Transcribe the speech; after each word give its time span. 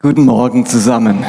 Guten 0.00 0.26
Morgen 0.26 0.64
zusammen. 0.64 1.26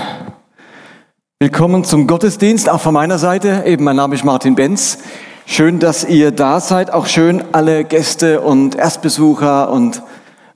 Willkommen 1.40 1.84
zum 1.84 2.06
Gottesdienst, 2.06 2.70
auch 2.70 2.82
von 2.82 2.94
meiner 2.94 3.18
Seite. 3.18 3.64
Eben, 3.66 3.84
mein 3.84 3.96
Name 3.96 4.14
ist 4.14 4.24
Martin 4.24 4.54
Benz. 4.54 5.00
Schön, 5.48 5.80
dass 5.80 6.04
ihr 6.04 6.30
da 6.30 6.60
seid. 6.60 6.94
Auch 6.94 7.08
schön 7.08 7.44
alle 7.52 7.84
Gäste 7.84 8.42
und 8.42 8.76
Erstbesucher 8.76 9.72
und 9.72 10.04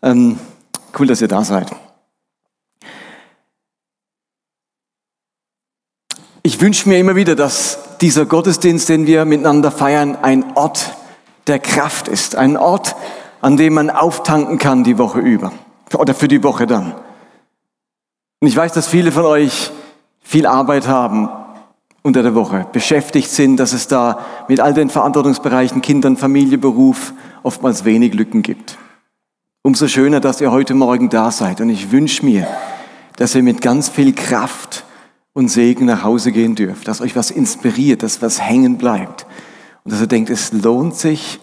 ähm, 0.04 0.38
cool, 1.00 1.08
dass 1.08 1.22
ihr 1.22 1.28
da 1.28 1.44
seid. 1.44 1.72
Ich 6.44 6.62
wünsche 6.62 6.88
mir 6.88 7.00
immer 7.00 7.16
wieder, 7.16 7.36
dass 7.36 7.98
dieser 8.00 8.28
Gottesdienst, 8.28 8.90
den 8.90 9.08
wir 9.08 9.26
miteinander 9.26 9.72
feiern, 9.72 10.20
ein 10.22 10.56
Ort 10.56 10.96
der 11.48 11.58
Kraft 11.58 12.08
ist. 12.08 12.36
Ein 12.36 12.58
Ort, 12.58 12.96
an 13.42 13.58
dem 13.58 13.74
man 13.74 13.90
auftanken 13.90 14.60
kann 14.60 14.84
die 14.84 15.00
Woche 15.00 15.20
über. 15.20 15.52
Oder 15.96 16.14
für 16.14 16.28
die 16.28 16.44
Woche 16.44 16.68
dann. 16.68 16.94
Und 18.44 18.48
ich 18.48 18.58
weiß, 18.58 18.74
dass 18.74 18.90
viele 18.90 19.14
von 19.14 19.24
euch 19.24 19.72
viel 20.20 20.46
Arbeit 20.46 20.86
haben 20.86 21.30
unter 22.02 22.24
der 22.24 22.36
Woche, 22.36 22.68
beschäftigt 22.74 23.30
sind, 23.30 23.56
dass 23.56 23.72
es 23.72 23.88
da 23.88 24.20
mit 24.50 24.60
all 24.60 24.74
den 24.74 24.90
Verantwortungsbereichen 24.90 25.82
Kindern, 25.82 26.18
Familie, 26.18 26.58
Beruf 26.58 27.14
oftmals 27.44 27.86
wenig 27.86 28.14
Lücken 28.14 28.42
gibt. 28.42 28.78
Umso 29.62 29.88
schöner, 29.88 30.20
dass 30.20 30.42
ihr 30.42 30.52
heute 30.52 30.74
Morgen 30.74 31.08
da 31.08 31.32
seid. 31.32 31.62
Und 31.62 31.70
ich 31.70 31.94
wünsche 31.94 32.26
mir, 32.26 32.46
dass 33.16 33.34
ihr 33.34 33.44
mit 33.44 33.62
ganz 33.62 33.88
viel 33.88 34.12
Kraft 34.12 34.84
und 35.32 35.48
Segen 35.48 35.86
nach 35.86 36.04
Hause 36.04 36.34
gehen 36.34 36.56
dürft, 36.56 36.90
dass 36.90 37.00
euch 37.00 37.16
was 37.16 37.32
inspiriert, 37.32 38.04
dass 38.04 38.22
was 38.22 38.42
hängen 38.42 38.78
bleibt. 38.78 39.26
Und 39.86 39.94
dass 39.94 40.02
ihr 40.02 40.08
denkt, 40.08 40.30
es 40.30 40.52
lohnt 40.52 40.96
sich, 40.96 41.40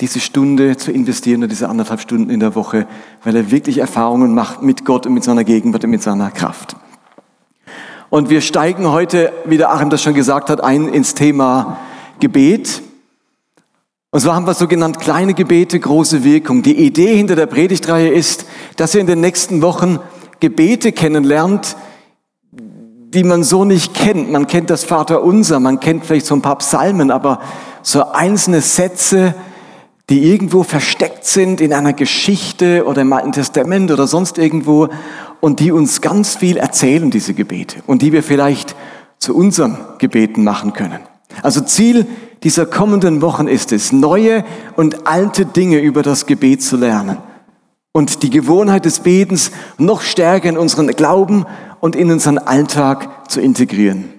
diese 0.00 0.20
Stunde 0.20 0.76
zu 0.76 0.92
investieren 0.92 1.40
oder 1.40 1.48
diese 1.48 1.68
anderthalb 1.68 2.00
Stunden 2.00 2.30
in 2.30 2.40
der 2.40 2.54
Woche, 2.54 2.86
weil 3.24 3.36
er 3.36 3.50
wirklich 3.50 3.78
Erfahrungen 3.78 4.34
macht 4.34 4.62
mit 4.62 4.84
Gott 4.84 5.06
und 5.06 5.14
mit 5.14 5.24
seiner 5.24 5.44
Gegenwart 5.44 5.84
und 5.84 5.90
mit 5.90 6.02
seiner 6.02 6.30
Kraft. 6.30 6.76
Und 8.10 8.30
wir 8.30 8.40
steigen 8.40 8.90
heute, 8.90 9.32
wie 9.44 9.58
der 9.58 9.72
Achim 9.72 9.90
das 9.90 10.02
schon 10.02 10.14
gesagt 10.14 10.48
hat, 10.48 10.62
ein 10.62 10.88
ins 10.88 11.14
Thema 11.14 11.78
Gebet. 12.20 12.82
Und 14.10 14.20
zwar 14.20 14.34
haben 14.34 14.46
wir 14.46 14.54
so 14.54 14.66
genannt 14.66 14.98
kleine 14.98 15.34
Gebete, 15.34 15.78
große 15.78 16.24
Wirkung. 16.24 16.62
Die 16.62 16.78
Idee 16.78 17.14
hinter 17.14 17.36
der 17.36 17.46
Predigtreihe 17.46 18.08
ist, 18.08 18.46
dass 18.76 18.94
ihr 18.94 19.02
in 19.02 19.06
den 19.06 19.20
nächsten 19.20 19.60
Wochen 19.60 19.98
Gebete 20.40 20.92
kennenlernt, 20.92 21.76
die 22.50 23.24
man 23.24 23.42
so 23.42 23.64
nicht 23.64 23.94
kennt. 23.94 24.30
Man 24.30 24.46
kennt 24.46 24.70
das 24.70 24.84
Vaterunser, 24.84 25.60
man 25.60 25.80
kennt 25.80 26.06
vielleicht 26.06 26.26
so 26.26 26.34
ein 26.34 26.42
paar 26.42 26.58
Psalmen, 26.58 27.10
aber 27.10 27.40
so 27.82 28.04
einzelne 28.12 28.60
Sätze, 28.60 29.34
die 30.10 30.30
irgendwo 30.32 30.62
versteckt 30.62 31.24
sind 31.24 31.60
in 31.60 31.72
einer 31.72 31.92
Geschichte 31.92 32.84
oder 32.86 33.02
im 33.02 33.12
Alten 33.12 33.32
Testament 33.32 33.90
oder 33.90 34.06
sonst 34.06 34.38
irgendwo 34.38 34.88
und 35.40 35.60
die 35.60 35.70
uns 35.70 36.00
ganz 36.00 36.34
viel 36.34 36.56
erzählen, 36.56 37.10
diese 37.10 37.34
Gebete, 37.34 37.82
und 37.86 38.02
die 38.02 38.12
wir 38.12 38.22
vielleicht 38.22 38.74
zu 39.18 39.36
unseren 39.36 39.76
Gebeten 39.98 40.44
machen 40.44 40.72
können. 40.72 41.00
Also 41.42 41.60
Ziel 41.60 42.06
dieser 42.42 42.66
kommenden 42.66 43.20
Wochen 43.20 43.48
ist 43.48 43.72
es, 43.72 43.92
neue 43.92 44.44
und 44.76 45.06
alte 45.06 45.44
Dinge 45.44 45.78
über 45.78 46.02
das 46.02 46.26
Gebet 46.26 46.62
zu 46.62 46.76
lernen 46.76 47.18
und 47.92 48.22
die 48.22 48.30
Gewohnheit 48.30 48.84
des 48.84 49.00
Betens 49.00 49.50
noch 49.76 50.00
stärker 50.02 50.48
in 50.48 50.56
unseren 50.56 50.88
Glauben 50.88 51.44
und 51.80 51.96
in 51.96 52.10
unseren 52.10 52.38
Alltag 52.38 53.30
zu 53.30 53.40
integrieren. 53.40 54.17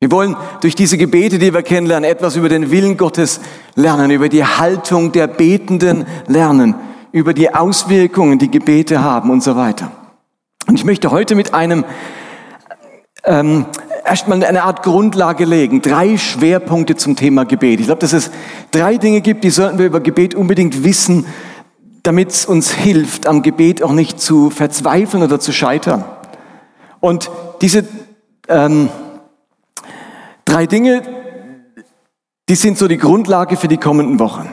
Wir 0.00 0.12
wollen 0.12 0.36
durch 0.60 0.76
diese 0.76 0.96
Gebete, 0.96 1.40
die 1.40 1.52
wir 1.52 1.62
kennenlernen, 1.62 2.08
etwas 2.08 2.36
über 2.36 2.48
den 2.48 2.70
Willen 2.70 2.96
Gottes 2.96 3.40
lernen, 3.74 4.12
über 4.12 4.28
die 4.28 4.44
Haltung 4.44 5.10
der 5.10 5.26
Betenden 5.26 6.06
lernen, 6.28 6.76
über 7.10 7.34
die 7.34 7.52
Auswirkungen, 7.52 8.38
die 8.38 8.48
Gebete 8.48 9.02
haben 9.02 9.28
und 9.30 9.42
so 9.42 9.56
weiter. 9.56 9.90
Und 10.68 10.76
ich 10.76 10.84
möchte 10.84 11.10
heute 11.10 11.34
mit 11.34 11.52
einem 11.52 11.84
ähm, 13.24 13.66
erstmal 14.04 14.44
eine 14.44 14.62
Art 14.62 14.84
Grundlage 14.84 15.44
legen, 15.44 15.82
drei 15.82 16.16
Schwerpunkte 16.16 16.94
zum 16.94 17.16
Thema 17.16 17.44
Gebet. 17.44 17.80
Ich 17.80 17.86
glaube, 17.86 18.00
dass 18.00 18.12
es 18.12 18.30
drei 18.70 18.98
Dinge 18.98 19.20
gibt, 19.20 19.42
die 19.42 19.50
sollten 19.50 19.78
wir 19.78 19.86
über 19.86 19.98
Gebet 19.98 20.36
unbedingt 20.36 20.84
wissen, 20.84 21.26
damit 22.04 22.30
es 22.30 22.46
uns 22.46 22.70
hilft, 22.70 23.26
am 23.26 23.42
Gebet 23.42 23.82
auch 23.82 23.90
nicht 23.90 24.20
zu 24.20 24.50
verzweifeln 24.50 25.24
oder 25.24 25.40
zu 25.40 25.50
scheitern. 25.52 26.04
Und 27.00 27.32
diese 27.60 27.84
ähm, 28.48 28.90
Drei 30.48 30.64
Dinge, 30.64 31.02
die 32.48 32.54
sind 32.54 32.78
so 32.78 32.88
die 32.88 32.96
Grundlage 32.96 33.58
für 33.58 33.68
die 33.68 33.76
kommenden 33.76 34.18
Wochen. 34.18 34.48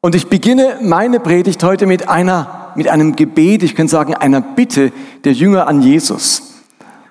Und 0.00 0.14
ich 0.14 0.28
beginne 0.28 0.78
meine 0.82 1.18
Predigt 1.18 1.64
heute 1.64 1.86
mit 1.86 2.08
einer, 2.08 2.70
mit 2.76 2.86
einem 2.86 3.16
Gebet, 3.16 3.64
ich 3.64 3.74
könnte 3.74 3.90
sagen, 3.90 4.14
einer 4.14 4.40
Bitte 4.40 4.92
der 5.24 5.32
Jünger 5.32 5.66
an 5.66 5.82
Jesus. 5.82 6.62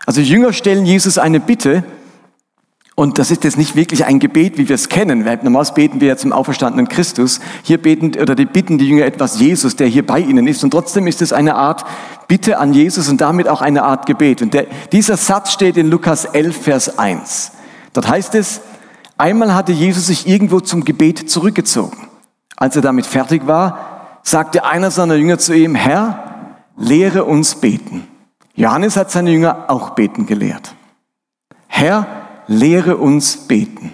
Also 0.06 0.22
Jünger 0.22 0.54
stellen 0.54 0.86
Jesus 0.86 1.18
eine 1.18 1.42
Bitte 1.42 1.84
und 2.96 3.20
das 3.20 3.32
ist 3.32 3.44
jetzt 3.44 3.58
nicht 3.58 3.76
wirklich 3.76 4.06
ein 4.06 4.20
Gebet, 4.20 4.58
wie 4.58 4.70
wir 4.70 4.76
es 4.76 4.88
kennen. 4.88 5.26
Normalerweise 5.26 5.74
beten 5.74 6.00
wir 6.00 6.08
ja 6.08 6.16
zum 6.16 6.32
auferstandenen 6.32 6.88
Christus. 6.88 7.42
Hier 7.64 7.80
beten 7.80 8.14
oder 8.18 8.34
die 8.34 8.46
bitten 8.46 8.78
die 8.78 8.88
Jünger 8.88 9.04
etwas 9.04 9.42
Jesus, 9.42 9.76
der 9.76 9.88
hier 9.88 10.08
bei 10.08 10.22
ihnen 10.22 10.48
ist. 10.48 10.64
Und 10.64 10.72
trotzdem 10.72 11.06
ist 11.06 11.22
es 11.22 11.34
eine 11.34 11.56
Art 11.56 11.84
Bitte 12.30 12.60
an 12.60 12.74
Jesus 12.74 13.10
und 13.10 13.20
damit 13.20 13.50
auch 13.50 13.62
eine 13.62 13.84
Art 13.84 14.06
Gebet. 14.06 14.42
Und 14.42 14.54
der, 14.54 14.68
dieser 14.94 15.18
Satz 15.18 15.52
steht 15.52 15.76
in 15.76 15.90
Lukas 15.90 16.24
11, 16.24 16.56
Vers 16.56 16.98
1. 16.98 17.59
Dort 17.94 18.08
heißt 18.08 18.36
es, 18.36 18.62
einmal 19.18 19.54
hatte 19.54 19.72
Jesus 19.72 20.08
sich 20.08 20.28
irgendwo 20.28 20.60
zum 20.60 20.84
Gebet 20.84 21.30
zurückgezogen. 21.30 22.08
Als 22.56 22.76
er 22.76 22.82
damit 22.82 23.06
fertig 23.06 23.48
war, 23.48 24.20
sagte 24.24 24.66
einer 24.66 24.92
seiner 24.92 25.16
Jünger 25.16 25.38
zu 25.38 25.54
ihm, 25.54 25.76
Herr, 25.76 26.56
lehre 26.78 27.26
uns 27.26 27.56
beten. 27.56 28.08
Johannes 28.56 28.98
hat 28.98 29.12
seine 29.12 29.32
Jünger 29.32 29.66
auch 29.70 29.92
beten 29.92 30.26
gelehrt. 30.26 30.76
Herr, 31.68 32.08
lehre 32.48 32.98
uns 32.98 33.48
beten. 33.48 33.94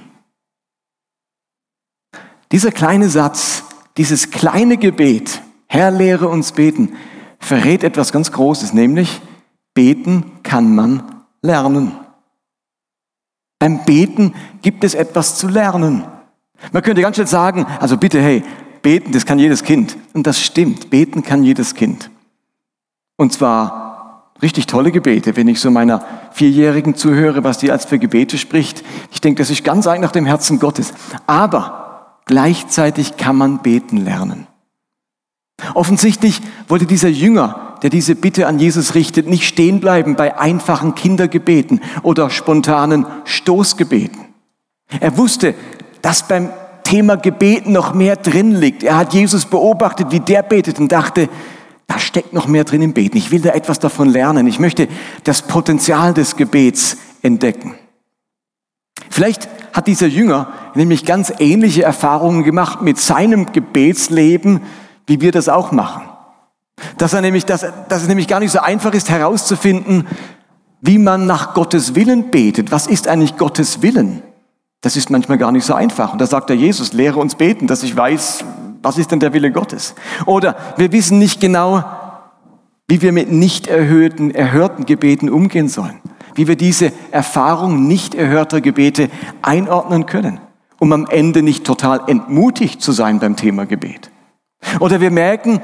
Dieser 2.51 2.72
kleine 2.72 3.09
Satz, 3.09 3.63
dieses 3.97 4.31
kleine 4.31 4.78
Gebet, 4.78 5.41
Herr, 5.67 5.91
lehre 5.91 6.28
uns 6.28 6.51
beten, 6.51 6.95
verrät 7.39 7.84
etwas 7.84 8.11
ganz 8.11 8.31
Großes, 8.31 8.73
nämlich 8.73 9.22
beten 9.73 10.31
kann 10.41 10.73
man 10.73 11.03
lernen. 11.41 11.94
Beim 13.66 13.84
Beten 13.84 14.36
gibt 14.62 14.84
es 14.84 14.94
etwas 14.94 15.40
zu 15.40 15.48
lernen. 15.48 16.03
Man 16.72 16.84
könnte 16.84 17.02
ganz 17.02 17.16
schnell 17.16 17.26
sagen, 17.26 17.66
also 17.80 17.98
bitte, 17.98 18.22
hey, 18.22 18.44
beten, 18.84 19.12
das 19.12 19.26
kann 19.26 19.40
jedes 19.40 19.64
Kind. 19.64 19.98
Und 20.14 20.28
das 20.28 20.40
stimmt, 20.40 20.92
beten 20.92 21.24
kann 21.24 21.44
jedes 21.44 21.74
Kind. 21.74 22.12
Und 23.18 23.34
zwar 23.34 24.34
richtig 24.40 24.68
tolle 24.68 24.92
Gebete, 24.92 25.36
wenn 25.36 25.48
ich 25.48 25.59
so 25.59 25.72
meiner 25.72 26.06
Vierjährigen 26.34 26.94
zuhöre, 26.94 27.44
was 27.44 27.58
die 27.58 27.72
als 27.72 27.86
für 27.86 27.98
Gebete 27.98 28.38
spricht. 28.38 28.84
Ich 29.12 29.20
denke, 29.20 29.42
das 29.42 29.50
ist 29.50 29.64
ganz 29.64 29.88
eigentlich 29.88 30.02
nach 30.02 30.12
dem 30.12 30.28
Herzen 30.28 30.59
Gottes. 30.59 30.94
Aber 31.26 32.20
gleichzeitig 32.26 33.18
kann 33.18 33.36
man 33.36 33.64
beten 33.64 33.97
lernen. 33.97 34.46
Offensichtlich 35.74 36.40
wollte 36.68 36.86
dieser 36.86 37.09
Jünger 37.09 37.65
der 37.81 37.90
diese 37.90 38.16
Bitte 38.16 38.47
an 38.47 38.59
Jesus 38.59 38.96
richtet, 38.96 39.28
nicht 39.28 39.46
stehen 39.47 39.80
bleiben 39.80 40.16
bei 40.16 40.38
einfachen 40.38 40.96
Kindergebeten 40.96 41.81
oder 42.03 42.30
spontanen 42.30 43.06
Stoßgebeten. 43.25 44.19
Er 45.00 45.18
wusste, 45.18 45.56
dass 46.02 46.28
beim 46.28 46.50
Thema 46.84 47.18
Gebeten 47.18 47.72
noch 47.72 47.94
mehr 47.94 48.16
drin 48.16 48.52
liegt. 48.52 48.84
Er 48.84 48.97
hat 48.97 49.14
Jesus 49.14 49.46
beobachtet, 49.46 50.12
wie 50.12 50.19
der 50.19 50.44
betet 50.44 50.80
und 50.80 50.91
dachte, 50.91 51.30
da 51.88 52.00
steckt 52.00 52.34
noch 52.34 52.47
mehr 52.47 52.64
drin 52.64 52.81
im 52.81 52.94
Beten. 52.94 53.18
Ich 53.18 53.31
will 53.31 53.41
da 53.41 53.52
etwas 53.52 53.80
davon 53.80 54.09
lernen. 54.09 54.47
Ich 54.47 54.59
möchte 54.59 54.88
das 55.24 55.41
Potenzial 55.44 56.14
des 56.14 56.35
Gebets 56.35 56.97
entdecken. 57.22 57.75
Vielleicht 59.09 59.47
hat 59.74 59.88
dieser 59.88 60.08
Jünger 60.08 60.50
nämlich 60.74 61.06
ganz 61.06 61.34
ähnliche 61.40 61.84
Erfahrungen 61.84 62.44
gemacht 62.44 62.81
mit 62.81 62.97
seinem 62.97 63.52
Gebetsleben, 63.52 64.62
wie 65.06 65.22
wir 65.22 65.31
das 65.31 65.50
auch 65.50 65.72
machen. 65.72 66.03
Dass, 66.97 67.13
er 67.13 67.22
nämlich, 67.22 67.46
dass, 67.46 67.66
dass 67.90 68.02
es 68.02 68.08
nämlich 68.08 68.28
gar 68.28 68.40
nicht 68.40 68.52
so 68.52 68.59
einfach 68.59 68.94
ist 68.94 69.09
herauszufinden, 69.09 70.08
wie 70.82 70.97
man 70.97 71.26
nach 71.26 71.53
Gottes 71.53 71.96
Willen 71.96 72.32
betet. 72.32 72.72
Was 72.72 72.88
ist 72.88 73.08
eigentlich 73.08 73.38
Gottes 73.38 73.82
Willen? 73.82 74.22
Das 74.82 74.96
ist 74.96 75.09
manchmal 75.09 75.38
gar 75.38 75.52
nicht 75.52 75.66
so 75.66 75.73
einfach. 75.73 76.14
Und 76.14 76.22
da 76.22 76.28
sagt 76.28 76.49
der 76.49 76.58
Jesus, 76.58 76.94
lehre 76.94 77.20
uns 77.20 77.35
beten, 77.35 77.66
dass 77.66 77.82
ich 77.82 77.96
weiß, 77.96 78.46
was 78.84 78.97
ist 78.99 79.11
denn 79.11 79.20
der 79.20 79.34
Wille 79.34 79.52
Gottes? 79.52 79.96
Oder 80.28 80.55
wir 80.78 80.91
wissen 80.91 81.17
nicht 81.17 81.40
genau, 81.41 81.84
wie 82.88 83.02
wir 83.02 83.11
mit 83.11 83.32
nicht 83.32 83.67
erhöhten, 83.67 84.29
erhörten 84.29 84.85
Gebeten 84.85 85.29
umgehen 85.29 85.70
sollen. 85.70 85.99
Wie 86.35 86.47
wir 86.47 86.55
diese 86.55 86.91
Erfahrung 87.09 87.88
nicht 87.88 88.14
erhörter 88.14 88.61
Gebete 88.61 89.09
einordnen 89.41 90.05
können, 90.05 90.40
um 90.79 90.94
am 90.94 91.08
Ende 91.08 91.41
nicht 91.41 91.64
total 91.64 92.02
entmutigt 92.08 92.82
zu 92.82 92.91
sein 92.91 93.20
beim 93.20 93.35
Thema 93.35 93.66
Gebet. 93.66 94.11
Oder 94.79 95.02
wir 95.02 95.09
merken, 95.09 95.61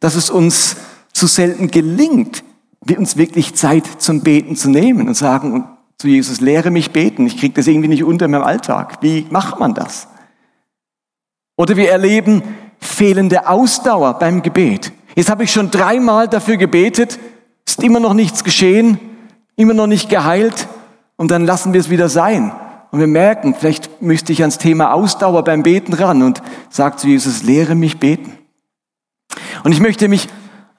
dass 0.00 0.14
es 0.14 0.30
uns 0.30 0.76
zu 1.12 1.26
selten 1.26 1.70
gelingt, 1.70 2.44
wir 2.84 2.98
uns 2.98 3.16
wirklich 3.16 3.54
Zeit 3.54 3.86
zum 3.98 4.20
Beten 4.20 4.56
zu 4.56 4.70
nehmen 4.70 5.08
und 5.08 5.14
sagen 5.14 5.64
zu 5.98 6.08
Jesus, 6.08 6.40
lehre 6.40 6.70
mich 6.70 6.92
beten. 6.92 7.26
Ich 7.26 7.38
kriege 7.38 7.54
das 7.54 7.66
irgendwie 7.66 7.88
nicht 7.88 8.04
unter 8.04 8.26
in 8.26 8.30
meinem 8.30 8.44
Alltag. 8.44 8.98
Wie 9.02 9.26
macht 9.30 9.58
man 9.58 9.74
das? 9.74 10.08
Oder 11.56 11.76
wir 11.76 11.90
erleben 11.90 12.42
fehlende 12.78 13.48
Ausdauer 13.48 14.14
beim 14.14 14.42
Gebet. 14.42 14.92
Jetzt 15.16 15.28
habe 15.30 15.42
ich 15.42 15.52
schon 15.52 15.72
dreimal 15.72 16.28
dafür 16.28 16.56
gebetet, 16.56 17.18
ist 17.66 17.82
immer 17.82 17.98
noch 17.98 18.14
nichts 18.14 18.44
geschehen, 18.44 19.00
immer 19.56 19.74
noch 19.74 19.88
nicht 19.88 20.08
geheilt 20.08 20.68
und 21.16 21.32
dann 21.32 21.44
lassen 21.44 21.72
wir 21.72 21.80
es 21.80 21.90
wieder 21.90 22.08
sein. 22.08 22.52
Und 22.92 23.00
wir 23.00 23.08
merken, 23.08 23.54
vielleicht 23.58 24.00
müsste 24.00 24.32
ich 24.32 24.40
ans 24.40 24.58
Thema 24.58 24.92
Ausdauer 24.94 25.42
beim 25.42 25.64
Beten 25.64 25.92
ran 25.92 26.22
und 26.22 26.40
sagt 26.70 27.00
zu 27.00 27.08
Jesus, 27.08 27.42
lehre 27.42 27.74
mich 27.74 27.98
beten. 27.98 28.38
Und 29.64 29.72
ich 29.72 29.80
möchte 29.80 30.08
mich 30.08 30.28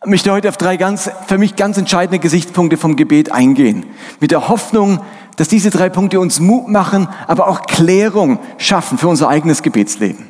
möchte 0.06 0.32
heute 0.32 0.48
auf 0.48 0.58
drei 0.58 0.78
ganz, 0.78 1.10
für 1.28 1.38
mich 1.38 1.56
ganz 1.56 1.78
entscheidende 1.78 2.20
Gesichtspunkte 2.20 2.78
vom 2.78 2.96
Gebet 2.96 3.32
eingehen. 3.32 3.86
Mit 4.20 4.32
der 4.32 4.48
Hoffnung, 4.48 5.02
dass 5.36 5.50
diese 5.50 5.70
drei 5.70 5.90
Punkte 5.90 6.20
uns 6.20 6.40
Mut 6.40 6.70
machen, 6.70 7.10
aber 7.28 7.48
auch 7.48 7.62
Klärung 7.62 8.40
schaffen 8.58 8.98
für 8.98 9.10
unser 9.10 9.28
eigenes 9.28 9.62
Gebetsleben. 9.62 10.30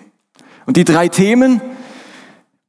Und 0.65 0.77
die 0.77 0.85
drei 0.85 1.07
Themen, 1.07 1.61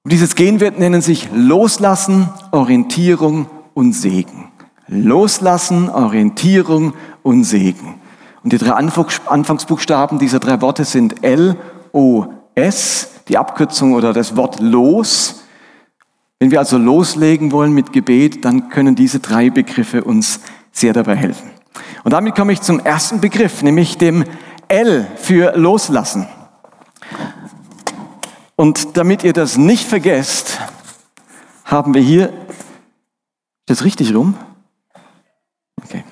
um 0.05 0.11
dieses 0.11 0.35
gehen 0.35 0.61
wird, 0.61 0.79
nennen 0.79 1.01
sich 1.01 1.29
Loslassen, 1.33 2.29
Orientierung 2.51 3.47
und 3.75 3.93
Segen. 3.93 4.49
Loslassen, 4.87 5.89
Orientierung 5.89 6.95
und 7.23 7.45
Segen. 7.45 7.95
Und 8.43 8.53
die 8.53 8.59
drei 8.59 8.73
Anfangsbuchstaben 8.73 10.19
dieser 10.19 10.39
drei 10.39 10.61
Worte 10.61 10.85
sind 10.85 11.23
L, 11.23 11.57
O, 11.93 12.27
S, 12.55 13.09
die 13.29 13.39
Abkürzung 13.39 13.95
oder 13.95 14.13
das 14.13 14.37
Wort 14.37 14.61
los. 14.61 15.43
Wenn 16.41 16.51
wir 16.51 16.59
also 16.59 16.79
loslegen 16.79 17.53
wollen 17.53 17.73
mit 17.73 17.93
Gebet, 17.93 18.47
dann 18.47 18.71
können 18.71 18.95
diese 18.95 19.21
drei 19.21 19.51
Begriffe 19.51 20.03
uns 20.03 20.41
sehr 20.73 20.95
dabei 20.95 21.15
helfen. 21.15 21.51
Und 22.03 22.13
damit 22.13 22.35
komme 22.35 22.53
ich 22.53 22.63
zum 22.63 22.81
ersten 22.81 23.21
Begriff, 23.21 23.63
nämlich 23.63 23.99
dem 23.99 24.25
L 24.69 25.07
für 25.17 25.53
loslassen. 25.57 26.27
Und 28.57 28.97
damit 28.97 29.23
ihr 29.23 29.35
das 29.35 29.59
nicht 29.59 29.87
vergesst, 29.87 30.59
haben 31.67 31.93
wir 31.93 32.01
hier, 32.01 32.29
ist 32.29 33.69
das 33.69 33.85
richtig 33.85 34.15
rum? 34.15 34.35
Okay. 35.85 36.05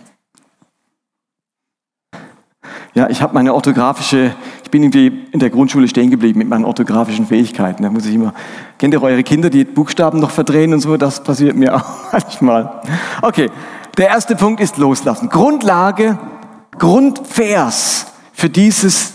Ja, 2.92 3.08
ich 3.08 3.22
habe 3.22 3.32
meine 3.32 3.54
orthografische, 3.54 4.34
ich 4.68 4.70
bin 4.70 4.82
irgendwie 4.82 5.24
in 5.32 5.40
der 5.40 5.48
Grundschule 5.48 5.88
stehen 5.88 6.10
geblieben 6.10 6.40
mit 6.40 6.48
meinen 6.48 6.66
orthografischen 6.66 7.26
Fähigkeiten. 7.26 7.84
Da 7.84 7.88
muss 7.88 8.04
ich 8.04 8.14
immer, 8.14 8.34
kennt 8.76 8.92
ihr 8.92 9.02
eure 9.02 9.22
Kinder, 9.22 9.48
die 9.48 9.64
Buchstaben 9.64 10.20
noch 10.20 10.30
verdrehen 10.30 10.74
und 10.74 10.80
so? 10.80 10.98
Das 10.98 11.24
passiert 11.24 11.56
mir 11.56 11.74
auch 11.76 12.12
manchmal. 12.12 12.82
Okay, 13.22 13.48
der 13.96 14.08
erste 14.08 14.36
Punkt 14.36 14.60
ist 14.60 14.76
loslassen. 14.76 15.30
Grundlage, 15.30 16.18
Grundvers 16.78 18.08
für 18.34 18.50
dieses 18.50 19.14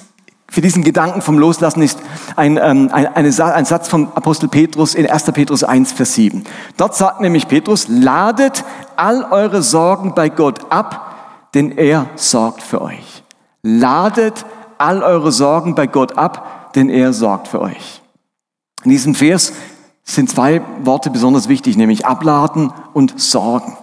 für 0.49 0.61
diesen 0.61 0.83
Gedanken 0.83 1.21
vom 1.21 1.37
Loslassen 1.39 1.81
ist 1.81 1.99
ein, 2.35 2.57
ähm, 2.57 2.89
ein, 2.91 3.07
eine, 3.07 3.53
ein 3.55 3.65
Satz 3.65 3.87
vom 3.87 4.11
Apostel 4.13 4.47
Petrus 4.47 4.93
in 4.93 5.09
1. 5.09 5.31
Petrus 5.33 5.63
1, 5.63 5.91
Vers 5.91 6.15
7. 6.15 6.43
Dort 6.77 6.95
sagt 6.95 7.21
nämlich 7.21 7.47
Petrus, 7.47 7.87
ladet 7.89 8.63
all 8.95 9.23
eure 9.29 9.61
Sorgen 9.63 10.13
bei 10.15 10.29
Gott 10.29 10.71
ab, 10.71 11.49
denn 11.53 11.71
er 11.71 12.07
sorgt 12.15 12.61
für 12.61 12.81
euch. 12.81 13.23
Ladet 13.63 14.45
all 14.83 15.01
eure 15.01 15.31
Sorgen 15.31 15.75
bei 15.75 15.87
Gott 15.87 16.17
ab, 16.17 16.71
denn 16.75 16.89
er 16.89 17.13
sorgt 17.13 17.47
für 17.47 17.61
euch. 17.61 18.01
In 18.83 18.91
diesem 18.91 19.15
Vers 19.15 19.53
sind 20.03 20.29
zwei 20.29 20.61
Worte 20.83 21.09
besonders 21.09 21.47
wichtig, 21.47 21.77
nämlich 21.77 22.05
abladen 22.05 22.73
und 22.93 23.19
sorgen. 23.19 23.77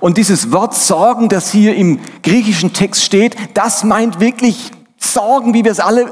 Und 0.00 0.16
dieses 0.16 0.52
Wort 0.52 0.74
Sorgen, 0.74 1.28
das 1.28 1.50
hier 1.50 1.74
im 1.74 2.00
griechischen 2.22 2.72
Text 2.72 3.04
steht, 3.04 3.36
das 3.54 3.84
meint 3.84 4.20
wirklich 4.20 4.70
Sorgen, 4.96 5.54
wie 5.54 5.64
wir 5.64 5.72
es 5.72 5.80
alle 5.80 6.10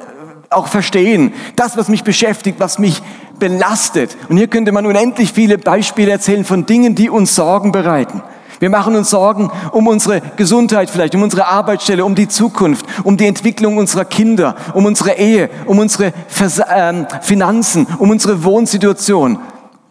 auch 0.51 0.67
verstehen. 0.67 1.33
Das, 1.57 1.77
was 1.77 1.89
mich 1.89 2.05
beschäftigt, 2.05 2.61
was 2.61 2.79
mich 2.79 3.03
belastet. 3.39 4.17
Und 4.29 4.37
hier 4.37 4.49
könnte 4.49 4.73
man 4.73 4.87
unendlich 4.87 5.33
viele 5.33 5.59
Beispiele 5.59 6.11
erzählen 6.11 6.45
von 6.45 6.67
Dingen, 6.67 6.95
die 6.95 7.11
uns 7.11 7.35
Sorgen 7.35 7.73
bereiten. 7.73 8.23
Wir 8.59 8.71
machen 8.71 8.97
uns 8.97 9.11
Sorgen 9.11 9.51
um 9.73 9.87
unsere 9.87 10.23
Gesundheit 10.37 10.91
vielleicht, 10.91 11.15
um 11.15 11.23
unsere 11.23 11.47
Arbeitsstelle, 11.47 12.05
um 12.05 12.15
die 12.15 12.29
Zukunft, 12.29 12.87
um 13.05 13.17
die 13.17 13.27
Entwicklung 13.27 13.77
unserer 13.77 14.05
Kinder, 14.05 14.57
um 14.75 14.87
unsere 14.87 15.13
Ehe, 15.19 15.51
um 15.67 15.79
unsere 15.79 16.13
Vers 16.29 16.59
äh, 16.59 17.05
Finanzen, 17.23 17.87
um 17.99 18.11
unsere 18.11 18.45
Wohnsituation, 18.45 19.39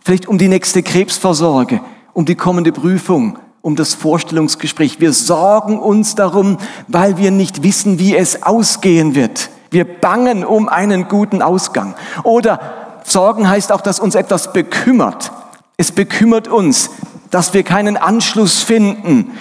vielleicht 0.04 0.28
um 0.28 0.38
die 0.38 0.48
nächste 0.48 0.82
Krebsvorsorge, 0.82 1.82
um 2.14 2.26
die 2.26 2.36
kommende 2.36 2.72
Prüfung, 2.72 3.38
um 3.62 3.76
das 3.76 3.94
Vorstellungsgespräch. 3.94 5.00
Wir 5.00 5.14
sorgen 5.14 5.80
uns 5.80 6.16
darum, 6.16 6.58
weil 6.88 7.18
wir 7.18 7.32
nicht 7.32 7.64
wissen, 7.64 8.00
wie 8.00 8.16
es 8.16 8.44
ausgehen 8.44 9.16
wird. 9.16 9.50
Wir 9.72 9.86
bangen 9.86 10.46
um 10.46 10.70
einen 10.70 11.08
guten 11.08 11.42
Ausgang. 11.42 11.96
Oder 12.24 12.60
Sorgen 13.04 13.50
heißt 13.50 13.72
auch, 13.72 13.82
dass 13.82 14.00
uns 14.00 14.16
etwas 14.16 14.54
bekümmert. 14.54 15.32
Es 15.78 15.92
bekümmert 15.92 16.48
uns, 16.48 16.90
dass 17.36 17.54
wir 17.54 17.64
keinen 17.64 17.98
Anschluss 17.98 18.64
finden, 18.64 19.38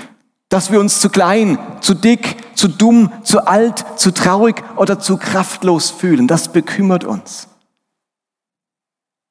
dass 0.48 0.72
wir 0.72 0.80
uns 0.80 0.98
zu 0.98 1.10
klein, 1.10 1.60
zu 1.80 1.94
dick, 1.94 2.56
zu 2.56 2.66
dumm, 2.66 3.12
zu 3.22 3.46
alt, 3.46 3.84
zu 3.94 4.12
traurig 4.12 4.64
oder 4.74 4.98
zu 4.98 5.16
kraftlos 5.16 5.92
fühlen. 5.92 6.26
Das 6.26 6.48
bekümmert 6.48 7.04
uns. 7.04 7.46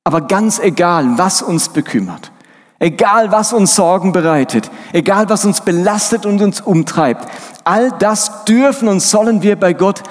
Aber 0.06 0.21
ganz 0.21 0.60
egal, 0.60 1.18
was 1.18 1.42
uns 1.42 1.68
bekümmert, 1.69 2.31
Egal 2.80 3.31
was 3.31 3.54
uns 3.54 3.75
Sorgen 3.75 4.12
bereitet, 4.12 4.69
egal 4.92 5.30
was 5.30 5.45
uns 5.45 5.62
belastet 5.62 6.25
und 6.25 6.42
uns 6.42 6.59
umtreibt, 6.59 7.25
all 7.63 7.92
das 7.92 8.44
dürfen 8.44 8.89
und 8.89 9.00
sollen 9.00 9.42
wir 9.42 9.57
bei 9.57 9.71
Gott 9.71 10.04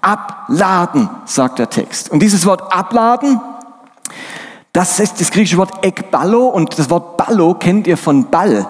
abladen, 0.00 1.08
sagt 1.24 1.58
der 1.58 1.68
Text. 1.68 2.10
Und 2.10 2.20
dieses 2.20 2.46
Wort 2.46 2.72
abladen, 2.72 3.40
das 4.72 5.00
ist 5.00 5.20
das 5.20 5.30
griechische 5.30 5.58
Wort 5.58 5.84
ekballo 5.84 6.48
und 6.48 6.78
das 6.78 6.88
Wort 6.90 7.16
ballo 7.16 7.54
kennt 7.54 7.86
ihr 7.86 7.96
von 7.96 8.30
Ball. 8.30 8.66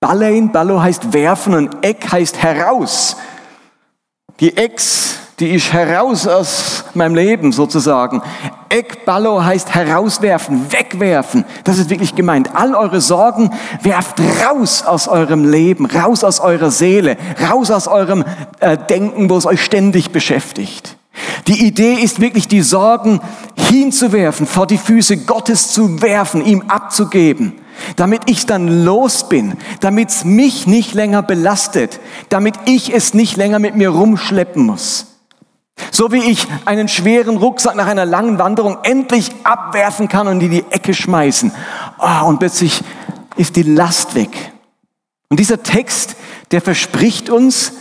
Ballein, 0.00 0.52
ballo 0.52 0.80
heißt 0.80 1.12
werfen 1.12 1.54
und 1.54 1.84
ek 1.84 2.12
heißt 2.12 2.42
heraus. 2.42 3.16
Die 4.40 4.56
Ex 4.56 5.16
die 5.38 5.50
ist 5.54 5.70
heraus 5.70 6.26
aus 6.26 6.84
meinem 6.94 7.14
Leben 7.14 7.52
sozusagen. 7.52 8.22
Ekballo 8.70 9.44
heißt 9.44 9.74
herauswerfen, 9.74 10.72
wegwerfen. 10.72 11.44
Das 11.64 11.76
ist 11.76 11.90
wirklich 11.90 12.14
gemeint. 12.14 12.56
All 12.56 12.74
eure 12.74 13.02
Sorgen 13.02 13.50
werft 13.82 14.18
raus 14.46 14.82
aus 14.82 15.08
eurem 15.08 15.50
Leben, 15.50 15.84
raus 15.84 16.24
aus 16.24 16.40
eurer 16.40 16.70
Seele, 16.70 17.18
raus 17.50 17.70
aus 17.70 17.86
eurem 17.86 18.24
äh, 18.60 18.78
Denken, 18.78 19.28
wo 19.28 19.36
es 19.36 19.44
euch 19.44 19.62
ständig 19.62 20.10
beschäftigt. 20.10 20.95
Die 21.46 21.66
Idee 21.66 21.94
ist 21.94 22.20
wirklich, 22.20 22.48
die 22.48 22.62
Sorgen 22.62 23.20
hinzuwerfen, 23.56 24.46
vor 24.46 24.66
die 24.66 24.78
Füße 24.78 25.18
Gottes 25.18 25.72
zu 25.72 26.02
werfen, 26.02 26.44
ihm 26.44 26.62
abzugeben 26.68 27.54
damit 27.96 28.22
ich 28.26 28.46
dann 28.46 28.84
los 28.84 29.28
bin, 29.28 29.56
damit 29.80 30.10
es 30.10 30.24
mich 30.24 30.66
nicht 30.66 30.94
länger 30.94 31.22
belastet, 31.22 32.00
damit 32.28 32.54
ich 32.64 32.92
es 32.92 33.14
nicht 33.14 33.36
länger 33.36 33.58
mit 33.58 33.76
mir 33.76 33.90
rumschleppen 33.90 34.64
muss. 34.64 35.06
So 35.90 36.10
wie 36.10 36.30
ich 36.30 36.46
einen 36.64 36.88
schweren 36.88 37.36
Rucksack 37.36 37.76
nach 37.76 37.86
einer 37.86 38.06
langen 38.06 38.38
Wanderung 38.38 38.78
endlich 38.82 39.30
abwerfen 39.44 40.08
kann 40.08 40.26
und 40.26 40.40
in 40.40 40.50
die 40.50 40.64
Ecke 40.70 40.94
schmeißen. 40.94 41.52
Oh, 41.98 42.26
und 42.26 42.38
plötzlich 42.38 42.82
ist 43.36 43.56
die 43.56 43.62
Last 43.62 44.14
weg. 44.14 44.30
Und 45.28 45.38
dieser 45.38 45.62
Text, 45.62 46.16
der 46.50 46.62
verspricht 46.62 47.28
uns, 47.28 47.72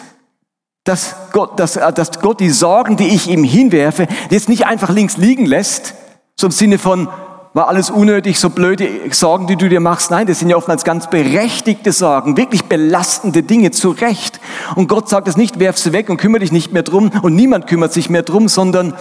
dass 0.86 1.16
Gott, 1.34 1.60
dass, 1.60 1.76
äh, 1.76 1.92
dass 1.92 2.20
Gott 2.22 2.40
die 2.40 2.50
Sorgen, 2.50 2.96
die 2.96 3.10
ich 3.10 3.30
ihm 3.30 3.44
hinwerfe, 3.44 4.08
jetzt 4.30 4.48
nicht 4.48 4.66
einfach 4.66 4.90
links 4.90 5.18
liegen 5.18 5.46
lässt, 5.46 5.94
im 6.42 6.52
Sinne 6.52 6.78
von, 6.78 7.10
war 7.54 7.70
alles 7.70 7.90
unnötig, 7.90 8.40
so 8.40 8.50
blöde 8.50 8.88
Sorgen, 9.12 9.48
die 9.48 9.56
du 9.56 9.68
dir 9.68 9.80
machst. 9.80 10.12
Nein, 10.12 10.28
das 10.28 10.40
sind 10.40 10.50
ja 10.50 10.58
oftmals 10.58 10.84
ganz 10.84 11.10
berechtigte 11.10 11.92
Sorgen, 11.92 12.38
wirklich 12.38 12.66
belastende 12.66 13.44
Dinge, 13.44 13.72
zu 13.72 13.92
Recht. 13.92 14.40
Und 14.76 14.88
Gott 14.88 15.10
sagt 15.10 15.28
es 15.28 15.38
nicht, 15.38 15.58
werf 15.60 15.78
sie 15.78 15.94
weg 15.94 16.10
und 16.10 16.18
kümmere 16.18 16.42
dich 16.42 16.52
nicht 16.52 16.74
mehr 16.74 16.84
drum 16.84 17.12
und 17.22 17.34
niemand 17.34 17.68
kümmert 17.68 17.94
sich 17.94 18.10
mehr 18.10 18.24
drum, 18.24 18.48
sondern 18.48 18.94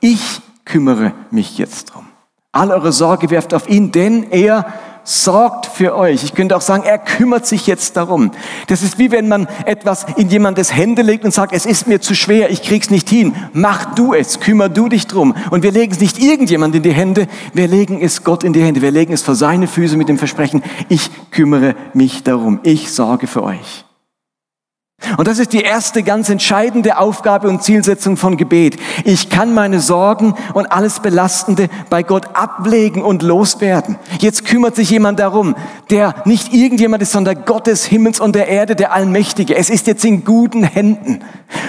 ich 0.00 0.42
kümmere 0.64 1.12
mich 1.30 1.58
jetzt 1.58 1.94
drum. 1.94 2.06
All 2.52 2.70
eure 2.70 2.92
Sorge 2.92 3.30
werft 3.30 3.54
auf 3.54 3.68
ihn, 3.68 3.92
denn 3.92 4.30
er 4.30 4.66
sorgt 5.04 5.66
für 5.66 5.96
euch. 5.96 6.24
Ich 6.24 6.34
könnte 6.34 6.56
auch 6.56 6.60
sagen, 6.60 6.84
er 6.84 6.98
kümmert 6.98 7.46
sich 7.46 7.66
jetzt 7.66 7.96
darum. 7.96 8.30
Das 8.68 8.82
ist 8.82 8.98
wie 8.98 9.10
wenn 9.10 9.28
man 9.28 9.48
etwas 9.66 10.06
in 10.16 10.28
jemandes 10.28 10.74
Hände 10.74 11.02
legt 11.02 11.24
und 11.24 11.32
sagt, 11.32 11.52
es 11.52 11.66
ist 11.66 11.86
mir 11.86 12.00
zu 12.00 12.14
schwer, 12.14 12.50
ich 12.50 12.62
krieg's 12.62 12.90
nicht 12.90 13.08
hin. 13.08 13.34
Mach 13.52 13.94
du 13.94 14.14
es, 14.14 14.40
kümmer 14.40 14.68
du 14.68 14.88
dich 14.88 15.06
drum. 15.06 15.34
Und 15.50 15.62
wir 15.62 15.72
legen 15.72 15.92
es 15.92 16.00
nicht 16.00 16.18
irgendjemand 16.18 16.74
in 16.74 16.82
die 16.82 16.92
Hände, 16.92 17.26
wir 17.52 17.68
legen 17.68 18.00
es 18.00 18.24
Gott 18.24 18.44
in 18.44 18.52
die 18.52 18.62
Hände. 18.62 18.82
Wir 18.82 18.90
legen 18.90 19.12
es 19.12 19.22
vor 19.22 19.34
seine 19.34 19.66
Füße 19.66 19.96
mit 19.96 20.08
dem 20.08 20.18
Versprechen, 20.18 20.62
ich 20.88 21.10
kümmere 21.30 21.74
mich 21.94 22.22
darum, 22.22 22.60
ich 22.62 22.92
sorge 22.92 23.26
für 23.26 23.42
euch. 23.42 23.84
Und 25.16 25.28
das 25.28 25.38
ist 25.38 25.52
die 25.52 25.62
erste 25.62 26.02
ganz 26.02 26.28
entscheidende 26.28 26.98
Aufgabe 26.98 27.48
und 27.48 27.62
Zielsetzung 27.62 28.16
von 28.16 28.36
Gebet. 28.36 28.78
Ich 29.04 29.30
kann 29.30 29.54
meine 29.54 29.80
Sorgen 29.80 30.34
und 30.54 30.70
alles 30.72 31.00
Belastende 31.00 31.68
bei 31.90 32.02
Gott 32.02 32.34
ablegen 32.34 33.02
und 33.02 33.22
loswerden. 33.22 33.96
Jetzt 34.18 34.44
kümmert 34.44 34.76
sich 34.76 34.90
jemand 34.90 35.18
darum, 35.18 35.54
der 35.90 36.14
nicht 36.24 36.52
irgendjemand 36.52 37.02
ist, 37.02 37.12
sondern 37.12 37.44
Gott 37.44 37.66
des 37.66 37.84
Himmels 37.84 38.20
und 38.20 38.34
der 38.34 38.48
Erde, 38.48 38.76
der 38.76 38.92
Allmächtige. 38.92 39.56
Es 39.56 39.70
ist 39.70 39.86
jetzt 39.86 40.04
in 40.04 40.24
guten 40.24 40.64
Händen. 40.64 41.20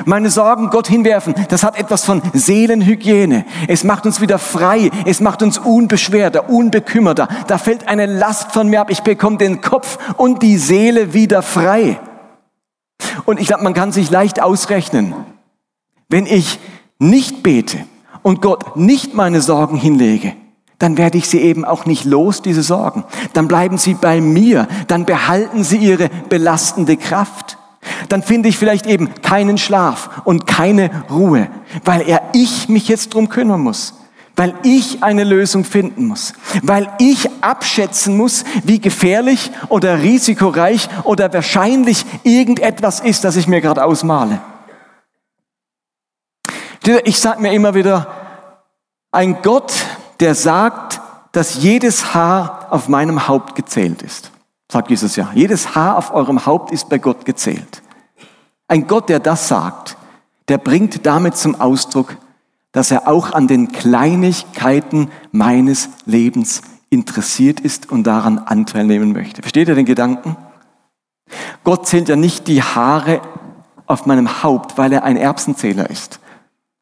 Meine 0.06 0.30
Sorgen 0.30 0.70
Gott 0.70 0.88
hinwerfen, 0.88 1.36
das 1.50 1.63
hat 1.63 1.78
etwas 1.78 2.06
von 2.06 2.22
Seelenhygiene. 2.34 3.46
Es 3.68 3.84
macht 3.84 4.06
uns 4.06 4.22
wieder 4.22 4.40
frei. 4.40 4.90
Es 5.06 5.20
macht 5.20 5.42
uns 5.42 5.58
unbeschwerter, 5.58 6.50
unbekümmerter. 6.50 7.28
Da 7.48 7.58
fällt 7.58 7.88
eine 7.88 8.06
Last 8.06 8.52
von 8.52 8.70
mir 8.70 8.82
ab. 8.82 8.90
Ich 8.90 9.02
bekomme 9.02 9.38
den 9.38 9.62
Kopf 9.62 9.98
und 10.18 10.44
die 10.44 10.58
Seele 10.58 11.13
wieder 11.13 11.42
frei. 11.42 12.00
Und 13.25 13.39
ich 13.39 13.48
glaube, 13.48 13.63
man 13.63 13.74
kann 13.74 13.91
sich 13.91 14.10
leicht 14.10 14.41
ausrechnen, 14.41 15.13
wenn 16.10 16.25
ich 16.25 16.60
nicht 17.00 17.43
bete 17.43 17.79
und 18.22 18.41
Gott 18.41 18.75
nicht 18.75 19.13
meine 19.13 19.41
Sorgen 19.41 19.77
hinlege, 19.77 20.34
dann 20.79 20.98
werde 20.98 21.17
ich 21.17 21.29
sie 21.29 21.39
eben 21.39 21.65
auch 21.65 21.86
nicht 21.86 22.05
los, 22.05 22.41
diese 22.41 22.63
Sorgen. 22.63 23.03
Dann 23.34 23.48
bleiben 23.48 23.77
sie 23.77 23.93
bei 23.93 24.22
mir, 24.22 24.67
dann 24.88 25.05
behalten 25.05 25.63
sie 25.63 25.77
ihre 25.77 26.10
belastende 26.29 26.98
Kraft. 26.98 27.58
Dann 28.10 28.22
finde 28.22 28.50
ich 28.50 28.58
vielleicht 28.58 28.86
eben 28.86 29.13
keinen 29.22 29.58
Schlaf 29.58 30.22
und 30.24 30.48
keine 30.48 30.89
Ruhe, 31.10 31.50
weil 31.84 32.01
er 32.01 32.22
ich 32.34 32.70
mich 32.70 32.88
jetzt 32.88 33.13
drum 33.13 33.29
kümmern 33.29 33.62
muss 33.62 33.93
weil 34.36 34.56
ich 34.63 35.04
eine 35.04 35.24
Lösung 35.24 35.63
finden 35.63 36.08
muss, 36.08 36.34
weil 36.63 36.90
ich 37.00 37.30
abschätzen 37.42 38.18
muss, 38.18 38.44
wie 38.63 38.80
gefährlich 38.80 39.52
oder 39.70 40.02
risikoreich 40.02 40.90
oder 41.04 41.32
wahrscheinlich 41.34 42.06
irgendetwas 42.24 43.00
ist, 43.00 43.24
das 43.24 43.36
ich 43.36 43.48
mir 43.48 43.62
gerade 43.62 43.84
ausmale. 43.84 44.42
Ich 47.06 47.20
sage 47.20 47.42
mir 47.42 47.54
immer 47.54 47.75
wieder, 47.75 48.08
ein 49.12 49.42
Gott, 49.42 49.72
der 50.20 50.36
sagt, 50.36 51.00
dass 51.32 51.56
jedes 51.56 52.13
Haar 52.13 52.68
auf 52.72 52.90
meinem 52.90 53.28
Haupt 53.28 53.56
gezählt 53.56 54.02
ist. 54.02 54.32
Sagt 54.72 54.90
Jesus 54.90 55.16
ja. 55.16 55.30
Jedes 55.34 55.75
Haar 55.75 55.98
auf 55.98 56.13
eurem 56.13 56.46
Haupt 56.46 56.72
ist 56.72 56.90
bei 56.90 56.98
Gott 56.98 57.25
gezählt. 57.25 57.82
Ein 58.68 58.88
Gott, 58.88 59.10
der 59.10 59.20
das 59.20 59.48
sagt, 59.48 59.98
der 60.48 60.58
bringt 60.58 61.06
damit 61.06 61.38
zum 61.38 61.60
Ausdruck, 61.60 62.18
dass 62.74 62.92
er 62.92 63.08
auch 63.08 63.32
an 63.32 63.48
den 63.48 63.72
Kleinigkeiten 63.72 65.10
meines 65.32 65.89
Lebens 66.06 66.62
interessiert 66.89 67.60
ist 67.60 67.92
und 67.92 68.03
daran 68.06 68.38
Anteil 68.38 68.84
nehmen 68.84 69.13
möchte. 69.13 69.42
Versteht 69.42 69.70
ihr 69.70 69.75
den 69.75 69.86
Gedanken? 69.86 70.36
Gott 71.63 71.88
zählt 71.88 72.10
ja 72.10 72.15
nicht 72.15 72.48
die 72.48 72.62
Haare 72.62 73.22
auf 73.86 74.06
meinem 74.06 74.44
Haupt, 74.44 74.77
weil 74.77 74.92
er 74.92 75.03
ein 75.03 75.18
Erbsenzähler 75.18 75.89
ist, 75.89 76.20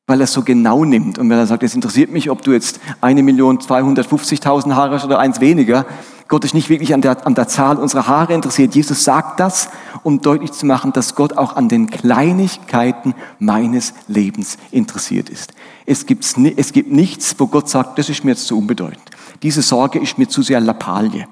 weil 0.08 0.22
er 0.22 0.28
so 0.28 0.44
genau 0.44 0.86
nimmt 0.86 1.20
und 1.20 1.30
weil 1.30 1.38
er 1.38 1.48
sagt, 1.48 1.64
es 1.64 1.76
interessiert 1.76 2.12
mich, 2.12 2.30
ob 2.30 2.42
du 2.42 2.52
jetzt 2.52 2.80
eine 3.00 3.24
Million 3.24 3.60
250.000 3.60 4.74
Haare 4.76 4.96
hast 4.96 5.06
oder 5.06 5.20
eins 5.20 5.40
weniger. 5.40 5.86
Gott 6.28 6.46
ist 6.46 6.54
nicht 6.54 6.70
wirklich 6.70 6.94
an 6.94 7.02
der, 7.02 7.28
an 7.28 7.36
der 7.36 7.50
Zahl 7.50 7.78
unserer 7.78 8.08
Haare 8.08 8.34
interessiert. 8.34 8.74
Jesus 8.74 9.04
sagt 9.04 9.40
das, 9.42 9.70
um 10.04 10.22
deutlich 10.22 10.54
zu 10.54 10.66
machen, 10.66 10.94
dass 10.94 11.16
Gott 11.16 11.38
auch 11.38 11.58
an 11.58 11.68
den 11.68 11.90
Kleinigkeiten 11.90 13.14
meines 13.40 13.94
Lebens 14.08 14.58
interessiert 14.72 15.30
ist. 15.30 15.54
Es, 15.86 16.06
gibt's, 16.06 16.36
es 16.56 16.74
gibt 16.74 16.92
nichts, 16.92 17.36
wo 17.38 17.48
Gott 17.48 17.70
sagt, 17.70 17.98
das 17.98 18.10
ist 18.10 18.24
mir 18.24 18.32
jetzt 18.32 18.48
zu 18.48 18.58
unbedeutend. 18.58 19.10
Diese 19.44 19.62
Sorge 19.62 20.00
ist 20.00 20.18
mir 20.18 20.30
zu 20.30 20.42
sehr 20.42 20.60
Lappalie. 20.60 21.28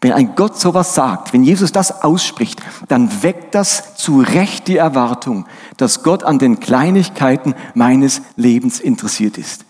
Wenn 0.00 0.12
ein 0.12 0.34
Gott 0.34 0.58
sowas 0.58 0.94
sagt, 0.94 1.32
wenn 1.32 1.42
Jesus 1.42 1.72
das 1.72 2.02
ausspricht, 2.02 2.62
dann 2.88 3.22
weckt 3.22 3.54
das 3.54 3.96
zu 3.96 4.20
Recht 4.20 4.68
die 4.68 4.76
Erwartung, 4.76 5.46
dass 5.78 6.02
Gott 6.02 6.22
an 6.22 6.38
den 6.38 6.60
Kleinigkeiten 6.60 7.54
meines 7.74 8.22
Lebens 8.36 8.78
interessiert 8.78 9.38
ist. 9.38 9.64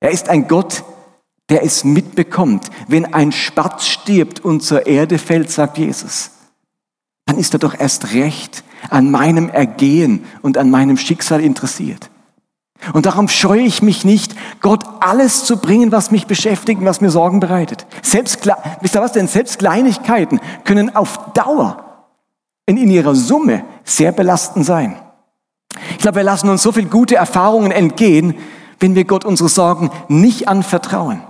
Er 0.00 0.10
ist 0.10 0.30
ein 0.30 0.48
Gott, 0.48 0.82
der 1.50 1.62
es 1.62 1.84
mitbekommt. 1.84 2.70
Wenn 2.88 3.12
ein 3.12 3.32
Spatz 3.32 3.86
stirbt 3.86 4.40
und 4.40 4.62
zur 4.62 4.86
Erde 4.86 5.18
fällt, 5.18 5.50
sagt 5.50 5.76
Jesus, 5.76 6.30
dann 7.26 7.38
ist 7.38 7.52
er 7.52 7.58
doch 7.58 7.78
erst 7.78 8.14
recht 8.14 8.64
an 8.88 9.10
meinem 9.10 9.50
Ergehen 9.50 10.24
und 10.40 10.56
an 10.56 10.70
meinem 10.70 10.96
Schicksal 10.96 11.40
interessiert. 11.40 12.08
Und 12.92 13.06
darum 13.06 13.28
scheue 13.28 13.62
ich 13.62 13.82
mich 13.82 14.04
nicht, 14.04 14.34
Gott 14.60 14.84
alles 15.00 15.44
zu 15.44 15.58
bringen, 15.58 15.92
was 15.92 16.10
mich 16.10 16.26
beschäftigt 16.26 16.80
und 16.80 16.86
was 16.86 17.00
mir 17.00 17.10
Sorgen 17.10 17.40
bereitet. 17.40 17.86
Selbst, 18.02 18.38
wisst 18.80 18.96
ihr 18.96 19.02
was 19.02 19.12
denn? 19.12 19.28
Selbst 19.28 19.58
Kleinigkeiten 19.58 20.40
können 20.64 20.94
auf 20.94 21.32
Dauer 21.34 22.06
in, 22.66 22.76
in 22.76 22.90
ihrer 22.90 23.14
Summe 23.14 23.64
sehr 23.84 24.12
belastend 24.12 24.64
sein. 24.64 24.96
Ich 25.92 25.98
glaube, 25.98 26.16
wir 26.16 26.22
lassen 26.24 26.48
uns 26.48 26.62
so 26.62 26.72
viele 26.72 26.88
gute 26.88 27.16
Erfahrungen 27.16 27.70
entgehen, 27.70 28.34
wenn 28.78 28.94
wir 28.94 29.04
Gott 29.04 29.24
unsere 29.24 29.48
Sorgen 29.48 29.90
nicht 30.08 30.48
anvertrauen. 30.48 31.22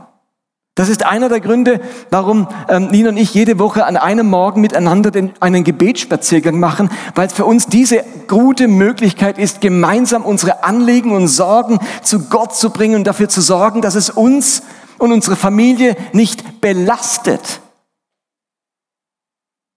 Das 0.80 0.88
ist 0.88 1.04
einer 1.04 1.28
der 1.28 1.40
Gründe, 1.40 1.78
warum 2.08 2.48
ähm, 2.70 2.86
Nina 2.86 3.10
und 3.10 3.18
ich 3.18 3.34
jede 3.34 3.58
Woche 3.58 3.84
an 3.84 3.98
einem 3.98 4.26
Morgen 4.26 4.62
miteinander 4.62 5.12
einen 5.38 5.62
Gebetsspaziergang 5.62 6.58
machen, 6.58 6.88
weil 7.14 7.26
es 7.26 7.34
für 7.34 7.44
uns 7.44 7.66
diese 7.66 8.02
gute 8.28 8.66
Möglichkeit 8.66 9.36
ist, 9.36 9.60
gemeinsam 9.60 10.24
unsere 10.24 10.64
Anliegen 10.64 11.12
und 11.12 11.28
Sorgen 11.28 11.80
zu 12.02 12.30
Gott 12.30 12.56
zu 12.56 12.70
bringen 12.70 12.94
und 12.94 13.06
dafür 13.06 13.28
zu 13.28 13.42
sorgen, 13.42 13.82
dass 13.82 13.94
es 13.94 14.08
uns 14.08 14.62
und 14.96 15.12
unsere 15.12 15.36
Familie 15.36 15.96
nicht 16.14 16.62
belastet. 16.62 17.60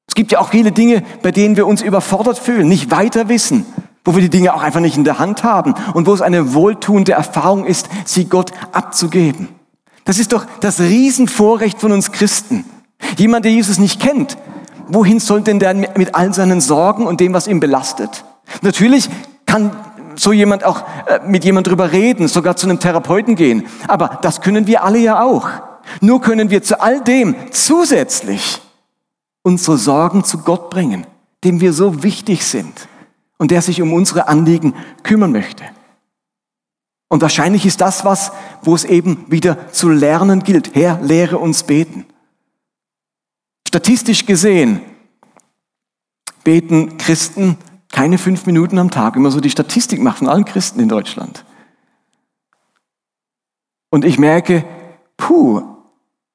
Es 0.08 0.16
gibt 0.16 0.32
ja 0.32 0.40
auch 0.40 0.52
viele 0.52 0.72
Dinge, 0.72 1.04
bei 1.22 1.32
denen 1.32 1.58
wir 1.58 1.68
uns 1.68 1.82
überfordert 1.82 2.40
fühlen, 2.40 2.70
nicht 2.70 2.92
weiter 2.92 3.28
wissen, 3.28 3.66
wo 4.06 4.16
wir 4.16 4.22
die 4.22 4.30
Dinge 4.30 4.54
auch 4.54 4.64
einfach 4.64 4.80
nicht 4.80 4.96
in 4.96 5.04
der 5.04 5.20
Hand 5.20 5.44
haben 5.44 5.76
und 5.96 6.08
wo 6.08 6.14
es 6.14 6.22
eine 6.22 6.54
wohltuende 6.54 7.12
Erfahrung 7.12 7.66
ist, 7.66 7.90
sie 8.06 8.24
Gott 8.24 8.54
abzugeben. 8.72 9.50
Das 10.06 10.20
ist 10.20 10.34
doch 10.34 10.46
das 10.60 10.80
Riesenvorrecht 10.80 11.80
von 11.80 11.92
uns 11.92 12.12
Christen. 12.12 12.66
Jemand, 13.18 13.46
der 13.46 13.52
Jesus 13.52 13.78
nicht 13.78 14.02
kennt, 14.02 14.38
wohin 14.88 15.20
soll 15.20 15.42
denn 15.42 15.60
der 15.60 15.74
mit 15.74 16.16
all 16.16 16.34
seinen 16.34 16.62
Sorgen 16.62 17.06
und 17.06 17.20
dem, 17.20 17.34
was 17.34 17.48
ihn 17.48 17.60
belastet? 17.60 18.26
Natürlich 18.62 19.10
kann 19.46 19.72
so 20.16 20.32
jemand 20.32 20.64
auch 20.64 20.84
äh, 21.08 21.20
mit 21.26 21.44
jemand 21.44 21.68
drüber 21.68 21.92
reden, 21.92 22.28
sogar 22.28 22.56
zu 22.56 22.68
einem 22.68 22.80
Therapeuten 22.80 23.36
gehen. 23.36 23.66
Aber 23.88 24.20
das 24.22 24.42
können 24.42 24.68
wir 24.68 24.84
alle 24.84 25.00
ja 25.00 25.24
auch. 25.24 25.50
Nur 26.02 26.22
können 26.22 26.50
wir 26.50 26.64
zu 26.64 26.82
all 26.82 27.02
dem 27.02 27.36
zusätzlich 27.52 28.62
unsere 29.42 29.78
Sorgen 29.78 30.24
zu 30.24 30.40
Gott 30.40 30.70
bringen, 30.70 31.06
dem 31.44 31.62
wir 31.62 31.74
so 31.74 32.04
wichtig 32.04 32.46
sind 32.46 32.88
und 33.38 33.52
der 33.52 33.62
sich 33.62 33.82
um 33.82 33.94
unsere 33.94 34.28
Anliegen 34.28 34.74
kümmern 35.04 35.32
möchte. 35.32 35.64
Und 37.10 37.22
wahrscheinlich 37.22 37.66
ist 37.66 37.82
das 37.82 38.06
was, 38.06 38.32
wo 38.62 38.74
es 38.74 38.86
eben 38.86 39.26
wieder 39.30 39.72
zu 39.72 39.90
lernen 39.90 40.44
gilt. 40.44 40.76
Herr, 40.76 41.00
lehre 41.02 41.38
uns 41.38 41.64
beten. 41.64 42.06
Statistisch 43.68 44.26
gesehen 44.26 44.82
beten 46.44 46.98
Christen 46.98 47.58
keine 47.92 48.18
fünf 48.18 48.46
Minuten 48.46 48.80
am 48.80 48.90
Tag, 48.90 49.16
man 49.16 49.32
so 49.32 49.40
die 49.40 49.52
Statistik 49.52 50.02
macht 50.02 50.18
von 50.18 50.28
allen 50.28 50.46
Christen 50.46 50.80
in 50.80 50.90
Deutschland. 50.90 51.46
Und 53.92 54.04
ich 54.04 54.18
merke, 54.18 54.66
puh, 55.18 55.62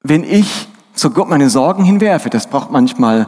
wenn 0.01 0.23
ich 0.23 0.69
zu 0.93 1.11
Gott 1.11 1.29
meine 1.29 1.49
Sorgen 1.49 1.83
hinwerfe, 1.83 2.29
das 2.29 2.47
braucht 2.47 2.71
manchmal 2.71 3.27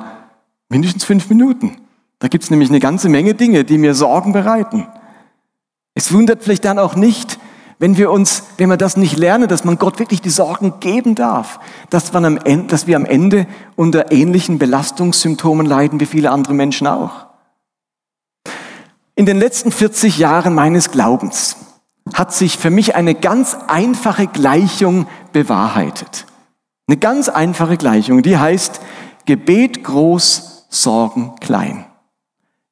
mindestens 0.70 1.04
fünf 1.04 1.30
Minuten. 1.30 1.78
Da 2.20 2.30
gibt 2.30 2.46
es 2.46 2.50
nämlich 2.50 2.70
eine 2.70 2.80
ganze 2.80 3.10
Menge 3.10 3.34
Dinge, 3.34 3.66
die 3.66 3.78
mir 3.78 3.94
Sorgen 3.94 4.32
bereiten. 4.32 4.88
Es 5.94 6.14
wundert 6.14 6.44
vielleicht 6.44 6.66
dann 6.66 6.80
auch 6.80 6.96
nicht, 6.96 7.40
wenn 7.80 7.98
wir 7.98 8.12
uns, 8.12 8.44
wenn 8.58 8.70
wir 8.70 8.78
das 8.78 8.96
nicht 8.96 9.18
lernen, 9.18 9.48
dass 9.48 9.64
man 9.64 9.78
Gott 9.80 9.98
wirklich 9.98 10.22
die 10.22 10.30
Sorgen 10.30 10.80
geben 10.80 11.16
darf, 11.16 11.60
dass, 11.90 12.14
man 12.14 12.26
am 12.26 12.38
Ende, 12.38 12.68
dass 12.68 12.86
wir 12.86 12.96
am 12.96 13.06
Ende 13.06 13.48
unter 13.76 14.12
ähnlichen 14.12 14.60
Belastungssymptomen 14.60 15.66
leiden 15.66 16.00
wie 16.00 16.06
viele 16.06 16.30
andere 16.30 16.54
Menschen 16.54 16.86
auch. 16.86 17.26
In 19.16 19.26
den 19.26 19.38
letzten 19.38 19.72
40 19.72 20.20
Jahren 20.20 20.54
meines 20.54 20.92
Glaubens 20.92 21.58
hat 22.14 22.34
sich 22.34 22.58
für 22.58 22.70
mich 22.70 22.96
eine 22.96 23.16
ganz 23.16 23.58
einfache 23.68 24.28
Gleichung 24.28 25.08
bewahrheitet. 25.34 26.26
Eine 26.88 26.98
ganz 26.98 27.30
einfache 27.30 27.78
Gleichung, 27.78 28.22
die 28.22 28.38
heißt 28.38 28.80
Gebet 29.26 29.84
groß, 29.84 30.68
Sorgen 30.70 31.36
klein. 31.40 31.86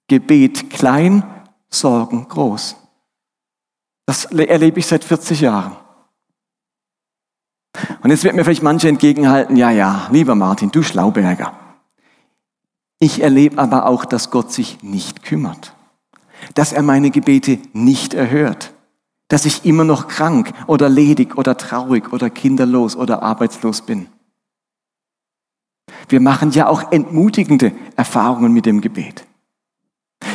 Gebet 0.08 0.70
klein, 0.70 1.24
Sorgen 1.70 2.28
groß. 2.28 2.76
Das 4.10 4.26
erlebe 4.26 4.80
ich 4.80 4.88
seit 4.88 5.04
40 5.04 5.42
Jahren. 5.42 5.76
Und 8.02 8.10
jetzt 8.10 8.24
wird 8.24 8.34
mir 8.34 8.44
vielleicht 8.44 8.64
manche 8.64 8.90
entgegenhalten, 8.90 9.56
ja, 9.56 9.70
ja, 9.70 10.08
lieber 10.10 10.34
Martin, 10.34 10.72
du 10.72 10.82
Schlauberger. 10.82 11.54
Ich 12.98 13.22
erlebe 13.22 13.60
aber 13.60 13.86
auch, 13.86 14.06
dass 14.06 14.32
Gott 14.32 14.52
sich 14.52 14.82
nicht 14.82 15.22
kümmert, 15.22 15.76
dass 16.56 16.74
er 16.74 16.82
meine 16.82 17.12
Gebete 17.12 17.60
nicht 17.74 18.16
erhört, 18.16 18.74
dass 19.28 19.46
ich 19.46 19.64
immer 19.64 19.84
noch 19.84 20.08
krank 20.08 20.54
oder 20.66 20.90
ledig 20.90 21.38
oder 21.38 21.56
traurig 21.56 22.12
oder 22.12 22.32
kinderlos 22.32 22.96
oder 22.96 23.22
arbeitslos 23.22 23.84
bin. 23.84 24.08
Wir 26.08 26.20
machen 26.20 26.50
ja 26.50 26.66
auch 26.66 26.92
entmutigende 26.92 27.74
Erfahrungen 27.96 28.54
mit 28.54 28.66
dem 28.66 28.82
Gebet. 28.82 29.29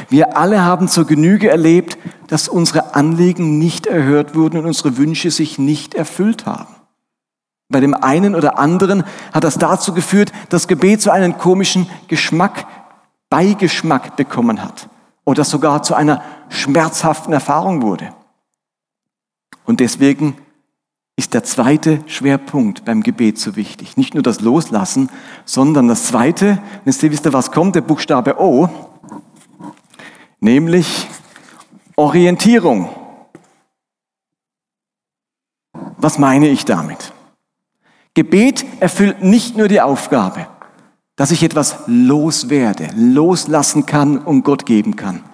Wir 0.09 0.37
alle 0.37 0.63
haben 0.63 0.89
zur 0.89 1.07
Genüge 1.07 1.51
erlebt, 1.51 1.99
dass 2.27 2.49
unsere 2.49 2.95
Anliegen 2.95 3.59
nicht 3.59 3.87
erhört 3.87 4.35
wurden 4.35 4.59
und 4.59 4.67
unsere 4.67 4.97
Wünsche 4.97 5.31
sich 5.31 5.59
nicht 5.59 5.95
erfüllt 5.95 6.47
haben. 6.47 6.75
Bei 7.69 7.81
dem 7.81 7.95
einen 7.95 8.35
oder 8.35 8.59
anderen 8.59 9.05
hat 9.33 9.45
das 9.45 9.59
dazu 9.59 9.95
geführt, 9.95 10.33
dass 10.49 10.69
Gebet 10.69 11.03
so 11.03 11.11
einen 11.11 11.39
komischen 11.39 11.89
Geschmack, 12.09 12.67
Beigeschmack 13.31 14.17
bekommen 14.17 14.63
hat 14.63 14.89
oder 15.25 15.45
sogar 15.45 15.83
zu 15.83 15.95
einer 15.95 16.23
schmerzhaften 16.51 17.33
Erfahrung 17.33 17.83
wurde. 17.83 18.15
Und 19.65 19.81
deswegen 19.81 20.37
ist 21.17 21.33
der 21.33 21.45
zweite 21.45 22.01
Schwerpunkt 22.07 22.85
beim 22.85 23.03
Gebet 23.03 23.39
so 23.39 23.57
wichtig. 23.57 23.97
Nicht 23.97 24.15
nur 24.15 24.23
das 24.23 24.41
Loslassen, 24.41 25.11
sondern 25.45 25.89
das 25.89 26.05
zweite, 26.07 26.61
jetzt 26.85 27.03
wisst 27.03 27.33
was 27.33 27.53
kommt, 27.53 27.77
der 27.77 27.83
Buchstabe 27.83 28.41
O, 28.41 28.69
nämlich 30.45 31.09
Orientierung. 31.97 32.91
Was 35.97 36.19
meine 36.19 36.49
ich 36.49 36.67
damit? 36.67 37.13
Gebet 38.13 38.65
erfüllt 38.79 39.23
nicht 39.23 39.57
nur 39.57 39.69
die 39.69 39.81
Aufgabe, 39.81 40.47
dass 41.17 41.31
ich 41.31 41.43
etwas 41.43 41.79
loswerde, 41.87 42.91
loslassen 42.95 43.87
kann 43.87 44.19
und 44.19 44.45
Gott 44.45 44.67
geben 44.67 44.97
kann. 44.97 45.25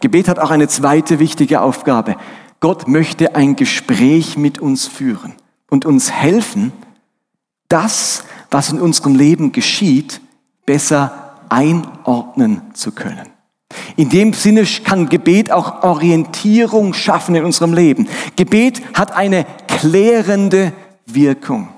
Gebet 0.00 0.28
hat 0.28 0.38
auch 0.38 0.50
eine 0.50 0.68
zweite 0.68 1.18
wichtige 1.18 1.62
Aufgabe. 1.62 2.16
Gott 2.60 2.86
möchte 2.86 3.34
ein 3.34 3.56
Gespräch 3.56 4.38
mit 4.38 4.60
uns 4.60 4.86
führen 4.86 5.34
und 5.68 5.84
uns 5.84 6.12
helfen, 6.12 6.72
das, 7.68 8.24
was 8.50 8.70
in 8.70 8.80
unserem 8.80 9.16
Leben 9.16 9.52
geschieht, 9.52 10.20
besser 10.64 11.38
einordnen 11.48 12.62
zu 12.74 12.92
können. 12.92 13.29
In 13.96 14.08
dem 14.08 14.32
Sinne 14.32 14.64
kann 14.64 15.08
Gebet 15.08 15.52
auch 15.52 15.82
Orientierung 15.82 16.94
schaffen 16.94 17.34
in 17.34 17.44
unserem 17.44 17.74
Leben. 17.74 18.08
Gebet 18.36 18.82
hat 18.94 19.12
eine 19.12 19.46
klärende 19.66 20.72
Wirkung. 21.06 21.68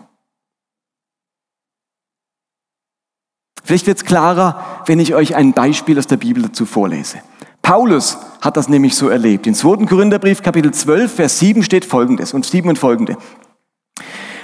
Vielleicht 3.65 3.87
wird 3.87 3.99
es 3.99 4.05
klarer, 4.05 4.83
wenn 4.87 4.99
ich 4.99 5.15
euch 5.15 5.35
ein 5.35 5.53
Beispiel 5.53 5.99
aus 5.99 6.07
der 6.07 6.17
Bibel 6.17 6.43
dazu 6.43 6.67
vorlese. 6.67 7.19
Paulus 7.63 8.19
hat 8.41 8.57
das 8.57 8.69
nämlich 8.69 8.97
so 8.97 9.09
erlebt. 9.09 9.47
In 9.47 9.55
2. 9.55 9.87
Korintherbrief 9.87 10.43
Kapitel 10.43 10.73
12, 10.73 11.15
Vers 11.15 11.39
7 11.39 11.63
steht 11.63 11.85
folgendes 11.85 12.35
und 12.35 12.45
7 12.45 12.69
und 12.69 12.79
folgende. 12.79 13.17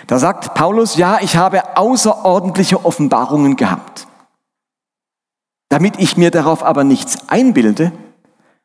Da 0.06 0.18
sagt 0.18 0.54
Paulus, 0.54 0.96
ja, 0.96 1.18
ich 1.20 1.36
habe 1.36 1.76
außerordentliche 1.76 2.84
Offenbarungen 2.84 3.56
gehabt. 3.56 4.06
Damit 5.78 6.00
ich 6.00 6.16
mir 6.16 6.32
darauf 6.32 6.64
aber 6.64 6.82
nichts 6.82 7.28
einbilde, 7.28 7.92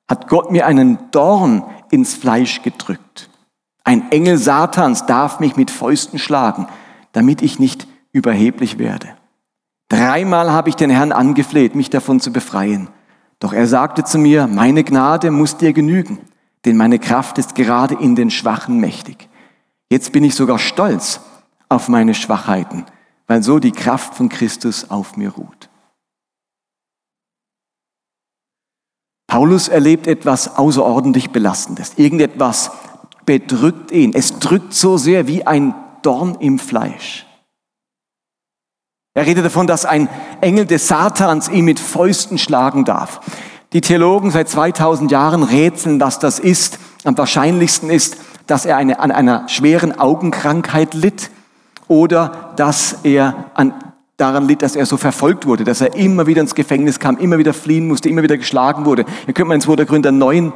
hat 0.10 0.28
Gott 0.28 0.50
mir 0.50 0.66
einen 0.66 0.98
Dorn 1.12 1.62
ins 1.92 2.16
Fleisch 2.16 2.64
gedrückt. 2.64 3.30
Ein 3.84 4.12
Engel 4.12 4.40
Satans 4.40 5.06
darf 5.06 5.40
mich 5.40 5.56
mit 5.56 5.70
Fäusten 5.70 6.18
schlagen, 6.18 6.66
damit 7.12 7.44
ich 7.44 7.60
nicht 7.60 7.88
überheblich 8.14 8.80
werde. 8.80 9.10
Dreimal 9.90 10.52
habe 10.52 10.70
ich 10.70 10.76
den 10.76 10.90
Herrn 10.90 11.12
angefleht, 11.12 11.76
mich 11.76 11.92
davon 11.92 12.20
zu 12.20 12.34
befreien. 12.34 12.90
Doch 13.38 13.54
er 13.54 13.68
sagte 13.68 14.04
zu 14.04 14.18
mir, 14.18 14.48
meine 14.48 14.84
Gnade 14.84 15.30
muss 15.30 15.58
dir 15.58 15.72
genügen, 15.72 16.18
denn 16.66 16.78
meine 16.78 16.98
Kraft 16.98 17.38
ist 17.38 17.54
gerade 17.54 17.94
in 17.94 18.16
den 18.16 18.32
Schwachen 18.32 18.80
mächtig. 18.80 19.30
Jetzt 19.88 20.14
bin 20.14 20.24
ich 20.24 20.34
sogar 20.34 20.58
stolz 20.58 21.20
auf 21.70 21.90
meine 21.90 22.16
Schwachheiten, 22.16 22.88
weil 23.28 23.44
so 23.44 23.60
die 23.60 23.72
Kraft 23.72 24.16
von 24.16 24.30
Christus 24.30 24.90
auf 24.90 25.16
mir 25.16 25.30
ruht. 25.30 25.70
Paulus 29.34 29.68
erlebt 29.68 30.06
etwas 30.06 30.58
außerordentlich 30.58 31.32
Belastendes. 31.32 31.94
Irgendetwas 31.96 32.70
bedrückt 33.26 33.90
ihn. 33.90 34.12
Es 34.14 34.38
drückt 34.38 34.76
so 34.76 34.98
sehr 34.98 35.26
wie 35.26 35.48
ein 35.48 35.74
Dorn 36.04 36.38
im 36.40 36.60
Fleisch. 36.60 37.26
Er 39.16 39.26
redet 39.26 39.44
davon, 39.44 39.66
dass 39.66 39.86
ein 39.86 40.08
Engel 40.42 40.68
des 40.68 40.88
Satans 40.88 41.50
ihn 41.50 41.66
mit 41.66 41.80
Fäusten 41.80 42.38
schlagen 42.38 42.86
darf. 42.86 43.22
Die 43.74 43.82
Theologen 43.82 44.30
seit 44.30 44.50
2000 44.50 45.10
Jahren 45.10 45.42
rätseln, 45.42 46.00
was 46.00 46.20
das 46.20 46.38
ist. 46.38 46.78
Am 47.04 47.18
wahrscheinlichsten 47.18 47.90
ist, 47.90 48.18
dass 48.46 48.68
er 48.68 48.78
eine, 48.78 49.00
an 49.00 49.10
einer 49.10 49.50
schweren 49.50 49.98
Augenkrankheit 49.98 50.94
litt 50.94 51.32
oder 51.88 52.54
dass 52.56 52.98
er 53.02 53.46
an, 53.56 53.74
daran 54.18 54.48
litt, 54.48 54.62
dass 54.62 54.76
er 54.76 54.86
so 54.86 54.98
verfolgt 54.98 55.46
wurde, 55.46 55.64
dass 55.64 55.82
er 55.82 55.96
immer 55.96 56.28
wieder 56.28 56.42
ins 56.42 56.56
Gefängnis 56.56 57.00
kam, 57.00 57.18
immer 57.18 57.38
wieder 57.38 57.54
fliehen 57.54 57.88
musste, 57.88 58.10
immer 58.10 58.24
wieder 58.24 58.38
geschlagen 58.38 58.86
wurde. 58.86 59.06
Ihr 59.28 59.34
könnt 59.34 59.48
mal 59.48 59.56
in 59.56 59.62
2. 59.62 59.86
Gründer 59.86 60.12
9 60.12 60.54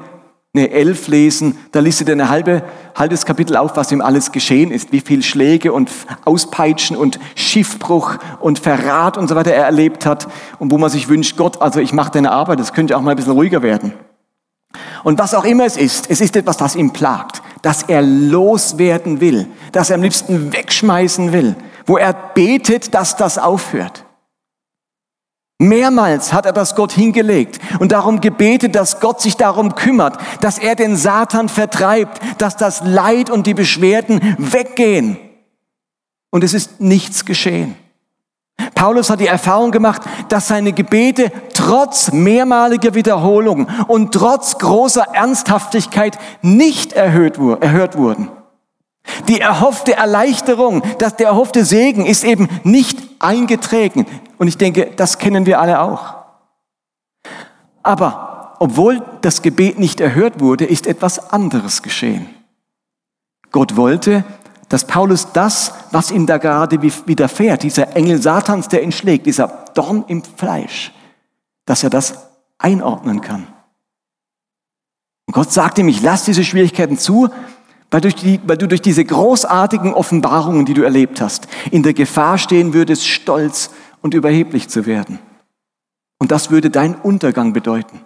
eine 0.55 0.71
11 0.71 1.08
lesen, 1.08 1.58
da 1.71 1.79
listet 1.82 2.10
er 2.10 2.15
ein 2.15 2.29
halbe, 2.29 2.63
halbes 2.95 3.25
Kapitel 3.25 3.58
auf, 3.58 3.75
was 3.75 3.91
ihm 3.91 4.01
alles 4.01 4.32
geschehen 4.32 4.71
ist, 4.71 4.91
wie 4.91 5.01
viel 5.01 5.21
Schläge 5.21 5.71
und 5.71 5.91
Auspeitschen 6.25 6.97
und 6.97 7.19
Schiffbruch 7.36 8.17
und 8.39 8.60
Verrat 8.60 9.17
und 9.17 9.27
so 9.27 9.36
weiter 9.36 9.51
er 9.51 9.65
erlebt 9.65 10.05
hat 10.05 10.27
und 10.58 10.71
wo 10.71 10.77
man 10.77 10.89
sich 10.89 11.10
wünscht, 11.10 11.38
Gott, 11.38 11.62
also 11.62 11.79
ich 11.79 11.93
mache 11.93 12.12
deine 12.12 12.32
Arbeit, 12.32 12.60
das 12.60 12.73
könnte 12.73 12.97
auch 12.97 13.01
mal 13.01 13.12
ein 13.12 13.17
bisschen 13.17 13.34
ruhiger 13.34 13.62
werden. 13.62 13.93
Und 15.03 15.19
was 15.19 15.34
auch 15.34 15.45
immer 15.45 15.65
es 15.65 15.77
ist, 15.77 16.10
es 16.10 16.21
ist 16.21 16.36
etwas, 16.36 16.58
das 16.58 16.75
ihn 16.75 16.91
plagt, 16.91 17.41
das 17.62 17.84
er 17.84 18.01
loswerden 18.01 19.21
will, 19.21 19.47
das 19.71 19.89
er 19.89 19.95
am 19.95 20.01
liebsten 20.01 20.53
wegschmeißen 20.53 21.34
will, 21.34 21.55
wo 21.88 21.97
er 21.97 22.13
betet, 22.13 22.93
dass 22.93 23.15
das 23.15 23.39
aufhört. 23.39 24.06
Mehrmals 25.60 26.34
hat 26.34 26.45
er 26.45 26.54
das 26.54 26.76
Gott 26.76 26.91
hingelegt 26.91 27.60
und 27.80 27.91
darum 27.91 28.21
gebetet, 28.21 28.76
dass 28.76 29.00
Gott 29.00 29.21
sich 29.21 29.38
darum 29.38 29.73
kümmert, 29.73 30.17
dass 30.41 30.60
er 30.60 30.76
den 30.76 30.95
Satan 30.95 31.50
vertreibt, 31.50 32.21
dass 32.38 32.58
das 32.58 32.84
Leid 32.84 33.32
und 33.32 33.47
die 33.47 33.56
Beschwerden 33.56 34.36
weggehen. 34.38 35.17
Und 36.30 36.43
es 36.43 36.54
ist 36.54 36.80
nichts 36.80 37.26
geschehen. 37.26 37.76
Paulus 38.76 39.10
hat 39.10 39.19
die 39.19 39.28
Erfahrung 39.28 39.71
gemacht, 39.71 40.04
dass 40.30 40.47
seine 40.47 40.73
Gebete 40.73 41.32
trotz 41.56 42.12
mehrmaliger 42.12 42.93
Wiederholung 42.93 43.67
und 43.88 44.13
trotz 44.13 44.60
großer 44.60 45.08
Ernsthaftigkeit 45.13 46.19
nicht 46.43 46.93
erhöht, 46.93 47.39
erhört 47.62 47.97
wurden. 47.97 48.30
Die 49.28 49.39
erhoffte 49.39 49.96
Erleichterung, 49.96 50.82
dass 51.00 51.15
der 51.15 51.28
erhoffte 51.28 51.65
Segen 51.65 52.06
ist 52.06 52.24
eben 52.24 52.50
nicht 52.63 53.00
eingetreten. 53.20 54.06
Und 54.38 54.48
ich 54.48 54.58
denke, 54.58 54.91
das 54.96 55.17
kennen 55.17 55.46
wir 55.46 55.60
alle 55.60 55.82
auch. 55.82 56.15
Aber 57.84 58.56
obwohl 58.60 59.02
das 59.22 59.41
Gebet 59.41 59.80
nicht 59.80 60.00
erhört 60.00 60.39
wurde, 60.39 60.65
ist 60.65 60.88
etwas 60.88 61.32
anderes 61.32 61.82
geschehen. 61.82 62.28
Gott 63.52 63.76
wollte, 63.76 64.26
dass 64.70 64.86
Paulus 64.86 65.32
das, 65.32 65.74
was 65.91 66.12
ihm 66.12 66.26
da 66.26 66.38
gerade 66.38 66.82
widerfährt, 66.82 67.63
dieser 67.63 67.96
Engel 67.96 68.22
Satans, 68.22 68.67
der 68.67 68.84
ihn 68.84 68.91
schlägt, 68.91 69.26
dieser 69.26 69.48
Dorn 69.74 70.04
im 70.08 70.24
Fleisch, 70.24 70.91
dass 71.65 71.84
er 71.84 71.89
das 71.89 72.28
einordnen 72.58 73.22
kann. 73.22 73.48
Und 75.28 75.34
Gott 75.34 75.52
sagte 75.52 75.82
ihm, 75.82 75.88
ich 75.89 76.02
lasse 76.02 76.26
diese 76.26 76.43
Schwierigkeiten 76.43 76.98
zu, 76.98 77.30
weil, 77.91 78.02
die, 78.02 78.39
weil 78.45 78.58
du 78.58 78.67
durch 78.67 78.82
diese 78.82 79.06
großartigen 79.06 79.93
Offenbarungen, 79.93 80.65
die 80.65 80.73
du 80.73 80.84
erlebt 80.84 81.21
hast, 81.21 81.47
in 81.71 81.84
der 81.84 81.93
Gefahr 81.93 82.38
stehen 82.38 82.73
würdest, 82.73 83.08
stolz 83.08 83.71
und 84.02 84.13
überheblich 84.13 84.69
zu 84.69 84.86
werden. 84.86 85.19
Und 86.19 86.32
das 86.32 86.52
würde 86.52 86.69
dein 86.69 86.95
Untergang 86.95 87.54
bedeuten. 87.54 88.02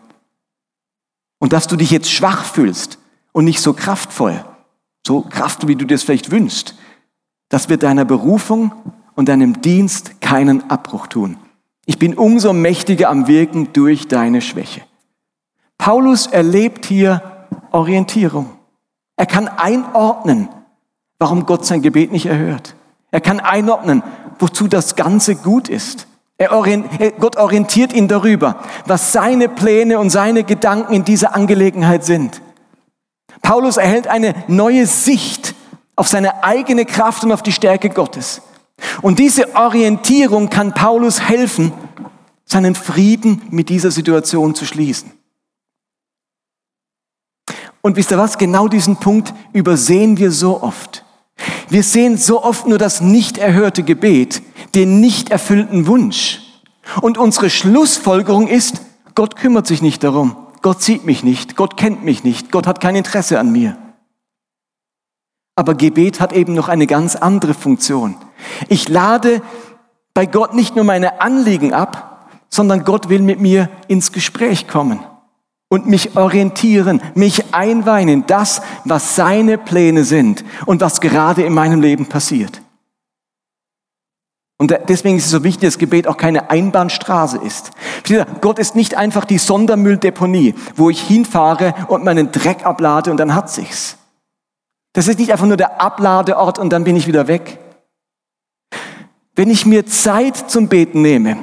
Und 1.40 1.54
dass 1.54 1.68
du 1.68 1.76
dich 1.76 1.92
jetzt 1.92 2.12
schwach 2.12 2.46
fühlst 2.46 3.00
und 3.32 3.46
nicht 3.46 3.62
so 3.62 3.74
kraftvoll, 3.74 4.46
so 5.06 5.22
kraftvoll, 5.22 5.70
wie 5.70 5.76
du 5.76 5.86
dir 5.86 5.96
das 5.96 6.04
vielleicht 6.04 6.32
wünschst, 6.32 6.76
das 7.50 7.68
wird 7.68 7.84
deiner 7.84 8.06
Berufung 8.06 8.72
und 9.16 9.28
deinem 9.28 9.62
Dienst 9.62 10.22
keinen 10.22 10.70
Abbruch 10.70 11.08
tun. 11.08 11.38
Ich 11.86 11.98
bin 11.98 12.18
umso 12.18 12.54
mächtiger 12.54 13.10
am 13.10 13.28
Wirken 13.28 13.74
durch 13.74 14.08
deine 14.08 14.42
Schwäche. 14.42 14.82
Paulus 15.78 16.28
erlebt 16.28 16.86
hier 16.86 17.48
Orientierung. 17.72 18.61
Er 19.22 19.28
kann 19.28 19.48
einordnen, 19.48 20.50
warum 21.20 21.46
Gott 21.46 21.64
sein 21.64 21.84
Gebet 21.84 22.12
nicht 22.12 22.26
erhört. 22.26 22.74
Er 23.12 23.22
kann 23.22 23.40
einordnen, 23.40 24.02
wozu 24.40 24.68
das 24.68 24.96
Ganze 24.96 25.36
gut 25.36 25.70
ist. 25.70 26.08
Orient, 26.50 26.88
Gott 27.20 27.38
orientiert 27.38 27.94
ihn 27.94 28.08
darüber, 28.08 28.56
was 28.88 29.12
seine 29.12 29.48
Pläne 29.48 30.00
und 30.00 30.10
seine 30.10 30.44
Gedanken 30.44 30.94
in 30.94 31.04
dieser 31.04 31.36
Angelegenheit 31.36 32.04
sind. 32.04 32.42
Paulus 33.44 33.78
erhält 33.78 34.08
eine 34.08 34.34
neue 34.48 34.88
Sicht 34.88 35.54
auf 35.96 36.08
seine 36.08 36.44
eigene 36.44 36.86
Kraft 36.86 37.24
und 37.24 37.32
auf 37.32 37.44
die 37.44 37.52
Stärke 37.52 37.92
Gottes. 37.92 38.42
Und 39.04 39.20
diese 39.20 39.56
Orientierung 39.56 40.50
kann 40.50 40.74
Paulus 40.74 41.22
helfen, 41.22 41.74
seinen 42.44 42.74
Frieden 42.74 43.44
mit 43.52 43.70
dieser 43.70 43.92
Situation 43.92 44.56
zu 44.56 44.66
schließen. 44.66 45.12
Und 47.82 47.96
wisst 47.96 48.12
ihr 48.12 48.18
was? 48.18 48.38
Genau 48.38 48.68
diesen 48.68 48.98
Punkt 48.98 49.34
übersehen 49.54 50.18
wir 50.18 50.32
so 50.32 50.62
oft. 50.62 51.04
Wir 51.70 51.84
sehen 51.84 52.18
so 52.18 52.44
oft 52.44 52.68
nur 52.68 52.78
das 52.78 53.02
nicht 53.02 53.38
erhörte 53.38 53.84
Gebet, 53.84 54.42
den 54.76 55.00
nicht 55.00 55.30
erfüllten 55.30 55.88
Wunsch. 55.88 56.42
Und 57.02 57.18
unsere 57.18 57.50
Schlussfolgerung 57.50 58.48
ist, 58.48 58.82
Gott 59.16 59.36
kümmert 59.36 59.68
sich 59.68 59.82
nicht 59.82 60.04
darum. 60.04 60.36
Gott 60.62 60.82
sieht 60.82 61.06
mich 61.06 61.24
nicht, 61.24 61.56
Gott 61.56 61.76
kennt 61.76 62.04
mich 62.04 62.24
nicht, 62.24 62.52
Gott 62.52 62.68
hat 62.68 62.82
kein 62.82 62.96
Interesse 62.96 63.40
an 63.40 63.52
mir. 63.52 63.78
Aber 65.56 65.74
Gebet 65.74 66.20
hat 66.20 66.34
eben 66.34 66.54
noch 66.54 66.70
eine 66.70 66.86
ganz 66.86 67.16
andere 67.16 67.56
Funktion. 67.56 68.16
Ich 68.68 68.88
lade 68.88 69.42
bei 70.14 70.26
Gott 70.26 70.54
nicht 70.54 70.76
nur 70.76 70.86
meine 70.86 71.22
Anliegen 71.22 71.74
ab, 71.74 72.30
sondern 72.50 72.84
Gott 72.84 73.10
will 73.10 73.22
mit 73.22 73.40
mir 73.40 73.70
ins 73.88 74.12
Gespräch 74.12 74.68
kommen 74.68 75.00
und 75.72 75.88
mich 75.88 76.18
orientieren, 76.18 77.02
mich 77.16 77.56
einweihen 77.56 78.10
in 78.10 78.28
das, 78.28 78.62
was 78.84 79.16
seine 79.16 79.58
Pläne 79.58 80.04
sind 80.04 80.44
und 80.66 80.82
was 80.82 81.00
gerade 81.00 81.44
in 81.44 81.54
meinem 81.54 81.80
Leben 81.80 82.08
passiert. 82.08 82.62
Und 84.58 84.78
deswegen 84.90 85.16
ist 85.16 85.26
es 85.26 85.32
so 85.32 85.46
wichtig, 85.46 85.70
dass 85.70 85.78
Gebet 85.78 86.08
auch 86.08 86.18
keine 86.18 86.50
Einbahnstraße 86.50 87.38
ist. 87.38 87.72
Gott 88.42 88.60
ist 88.60 88.76
nicht 88.76 88.96
einfach 88.96 89.24
die 89.24 89.38
Sondermülldeponie, 89.38 90.56
wo 90.76 90.90
ich 90.90 91.02
hinfahre 91.02 91.74
und 91.88 92.04
meinen 92.04 92.34
Dreck 92.34 92.66
ablade 92.66 93.10
und 93.10 93.16
dann 93.16 93.34
hat 93.34 93.50
sich's. 93.50 93.98
Das 94.92 95.08
ist 95.08 95.20
nicht 95.20 95.32
einfach 95.32 95.48
nur 95.48 95.58
der 95.58 95.82
Abladeort 95.82 96.60
und 96.60 96.74
dann 96.74 96.84
bin 96.84 96.98
ich 96.98 97.08
wieder 97.08 97.30
weg. 97.30 97.60
Wenn 99.36 99.50
ich 99.50 99.66
mir 99.66 99.86
Zeit 99.86 100.36
zum 100.52 100.68
Beten 100.68 101.02
nehme, 101.02 101.38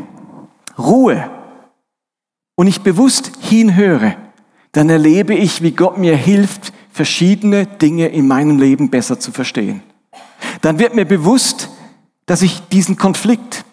Ruhe 0.77 1.31
und 2.59 2.67
ich 2.67 2.81
bewusst 2.81 3.31
hinhöre, 3.39 4.17
dann 4.73 4.91
erlebe 4.91 5.33
ich, 5.33 5.63
wie 5.63 5.71
Gott 5.71 5.97
mir 5.97 6.17
hilft, 6.17 6.73
verschiedene 6.91 7.67
Dinge 7.67 8.09
in 8.09 8.27
meinem 8.27 8.59
Leben 8.59 8.91
besser 8.91 9.21
zu 9.21 9.31
verstehen. 9.31 9.81
Dann 10.61 10.81
wird 10.81 10.97
mir 10.97 11.05
bewusst, 11.05 11.69
dass 12.27 12.43
ich 12.43 12.61
diesen 12.73 12.97
Konflikt, 12.97 13.65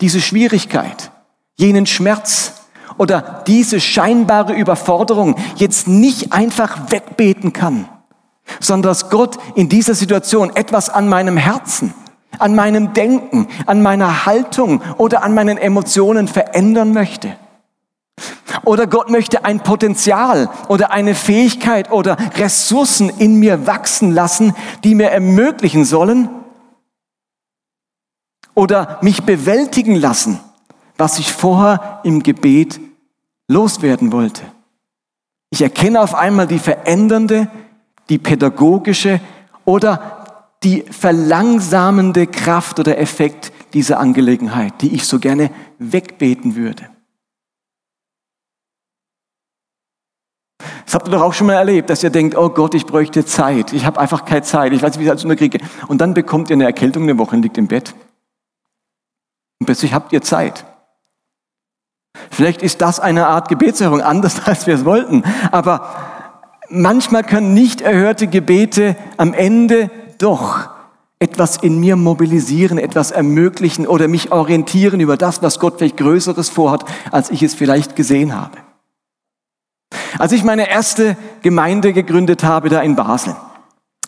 diese 0.00 0.20
Schwierigkeit, 0.20 1.12
jenen 1.56 1.86
Schmerz 1.86 2.54
oder 2.98 3.44
diese 3.46 3.78
scheinbare 3.78 4.54
Überforderung 4.54 5.36
jetzt 5.54 5.86
nicht 5.86 6.32
einfach 6.32 6.90
wegbeten 6.90 7.52
kann, 7.52 7.88
sondern 8.58 8.90
dass 8.90 9.08
Gott 9.08 9.38
in 9.54 9.68
dieser 9.68 9.94
Situation 9.94 10.50
etwas 10.56 10.88
an 10.90 11.08
meinem 11.08 11.36
Herzen, 11.36 11.94
an 12.40 12.56
meinem 12.56 12.92
Denken, 12.92 13.46
an 13.66 13.82
meiner 13.82 14.26
Haltung 14.26 14.82
oder 14.98 15.22
an 15.22 15.32
meinen 15.32 15.58
Emotionen 15.58 16.26
verändern 16.26 16.92
möchte. 16.92 17.36
Oder 18.64 18.86
Gott 18.86 19.10
möchte 19.10 19.44
ein 19.44 19.60
Potenzial 19.60 20.48
oder 20.68 20.90
eine 20.90 21.14
Fähigkeit 21.14 21.90
oder 21.90 22.16
Ressourcen 22.36 23.08
in 23.08 23.36
mir 23.36 23.66
wachsen 23.66 24.12
lassen, 24.12 24.54
die 24.84 24.94
mir 24.94 25.10
ermöglichen 25.10 25.84
sollen, 25.84 26.28
oder 28.54 28.98
mich 29.00 29.22
bewältigen 29.22 29.94
lassen, 29.94 30.40
was 30.98 31.18
ich 31.18 31.32
vorher 31.32 32.00
im 32.04 32.22
Gebet 32.22 32.80
loswerden 33.48 34.12
wollte. 34.12 34.42
Ich 35.50 35.62
erkenne 35.62 36.00
auf 36.00 36.14
einmal 36.14 36.46
die 36.46 36.58
verändernde, 36.58 37.48
die 38.08 38.18
pädagogische 38.18 39.20
oder 39.64 40.46
die 40.62 40.82
verlangsamende 40.90 42.26
Kraft 42.26 42.78
oder 42.78 42.98
Effekt 42.98 43.52
dieser 43.72 43.98
Angelegenheit, 43.98 44.74
die 44.82 44.94
ich 44.94 45.06
so 45.06 45.18
gerne 45.18 45.50
wegbeten 45.78 46.54
würde. 46.54 46.90
Das 50.90 50.96
habt 50.96 51.06
ihr 51.06 51.12
doch 51.12 51.22
auch 51.22 51.34
schon 51.34 51.46
mal 51.46 51.54
erlebt, 51.54 51.88
dass 51.88 52.02
ihr 52.02 52.10
denkt, 52.10 52.36
oh 52.36 52.48
Gott, 52.48 52.74
ich 52.74 52.84
bräuchte 52.84 53.24
Zeit. 53.24 53.72
Ich 53.72 53.86
habe 53.86 54.00
einfach 54.00 54.24
keine 54.24 54.42
Zeit. 54.42 54.72
Ich 54.72 54.82
weiß 54.82 54.90
nicht, 54.90 54.98
wie 54.98 55.04
ich 55.04 55.08
das 55.08 55.22
unterkriege. 55.22 55.60
Und 55.86 56.00
dann 56.00 56.14
bekommt 56.14 56.50
ihr 56.50 56.54
eine 56.54 56.64
Erkältung 56.64 57.04
eine 57.04 57.16
Woche 57.16 57.36
und 57.36 57.42
liegt 57.42 57.58
im 57.58 57.68
Bett. 57.68 57.94
Und 59.60 59.66
plötzlich 59.66 59.94
habt 59.94 60.12
ihr 60.12 60.20
Zeit. 60.20 60.64
Vielleicht 62.32 62.60
ist 62.60 62.80
das 62.80 62.98
eine 62.98 63.28
Art 63.28 63.48
Gebetserhörung, 63.48 64.00
anders 64.00 64.44
als 64.48 64.66
wir 64.66 64.74
es 64.74 64.84
wollten. 64.84 65.22
Aber 65.52 65.94
manchmal 66.70 67.22
können 67.22 67.54
nicht 67.54 67.82
erhörte 67.82 68.26
Gebete 68.26 68.96
am 69.16 69.32
Ende 69.32 69.92
doch 70.18 70.70
etwas 71.20 71.56
in 71.58 71.78
mir 71.78 71.94
mobilisieren, 71.94 72.78
etwas 72.78 73.12
ermöglichen 73.12 73.86
oder 73.86 74.08
mich 74.08 74.32
orientieren 74.32 74.98
über 74.98 75.16
das, 75.16 75.40
was 75.40 75.60
Gott 75.60 75.78
vielleicht 75.78 75.98
Größeres 75.98 76.48
vorhat, 76.48 76.84
als 77.12 77.30
ich 77.30 77.44
es 77.44 77.54
vielleicht 77.54 77.94
gesehen 77.94 78.34
habe. 78.34 78.58
Als 80.18 80.32
ich 80.32 80.44
meine 80.44 80.68
erste 80.68 81.16
Gemeinde 81.42 81.92
gegründet 81.92 82.44
habe, 82.44 82.68
da 82.68 82.80
in 82.80 82.96
Basel, 82.96 83.36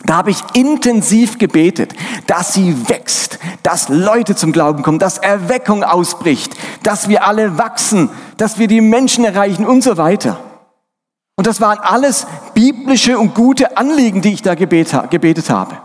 da 0.04 0.16
habe 0.16 0.30
ich 0.30 0.42
intensiv 0.54 1.38
gebetet, 1.38 1.94
dass 2.26 2.54
sie 2.54 2.88
wächst, 2.88 3.38
dass 3.62 3.88
Leute 3.88 4.34
zum 4.34 4.52
Glauben 4.52 4.82
kommen, 4.82 4.98
dass 4.98 5.18
Erweckung 5.18 5.84
ausbricht, 5.84 6.56
dass 6.82 7.08
wir 7.08 7.26
alle 7.26 7.58
wachsen, 7.58 8.10
dass 8.36 8.58
wir 8.58 8.66
die 8.66 8.80
Menschen 8.80 9.24
erreichen 9.24 9.64
und 9.64 9.82
so 9.82 9.96
weiter. 9.96 10.40
Und 11.36 11.46
das 11.46 11.60
waren 11.60 11.78
alles 11.78 12.26
biblische 12.54 13.18
und 13.18 13.34
gute 13.34 13.76
Anliegen, 13.76 14.22
die 14.22 14.32
ich 14.32 14.42
da 14.42 14.54
gebetet 14.54 15.50
habe. 15.50 15.78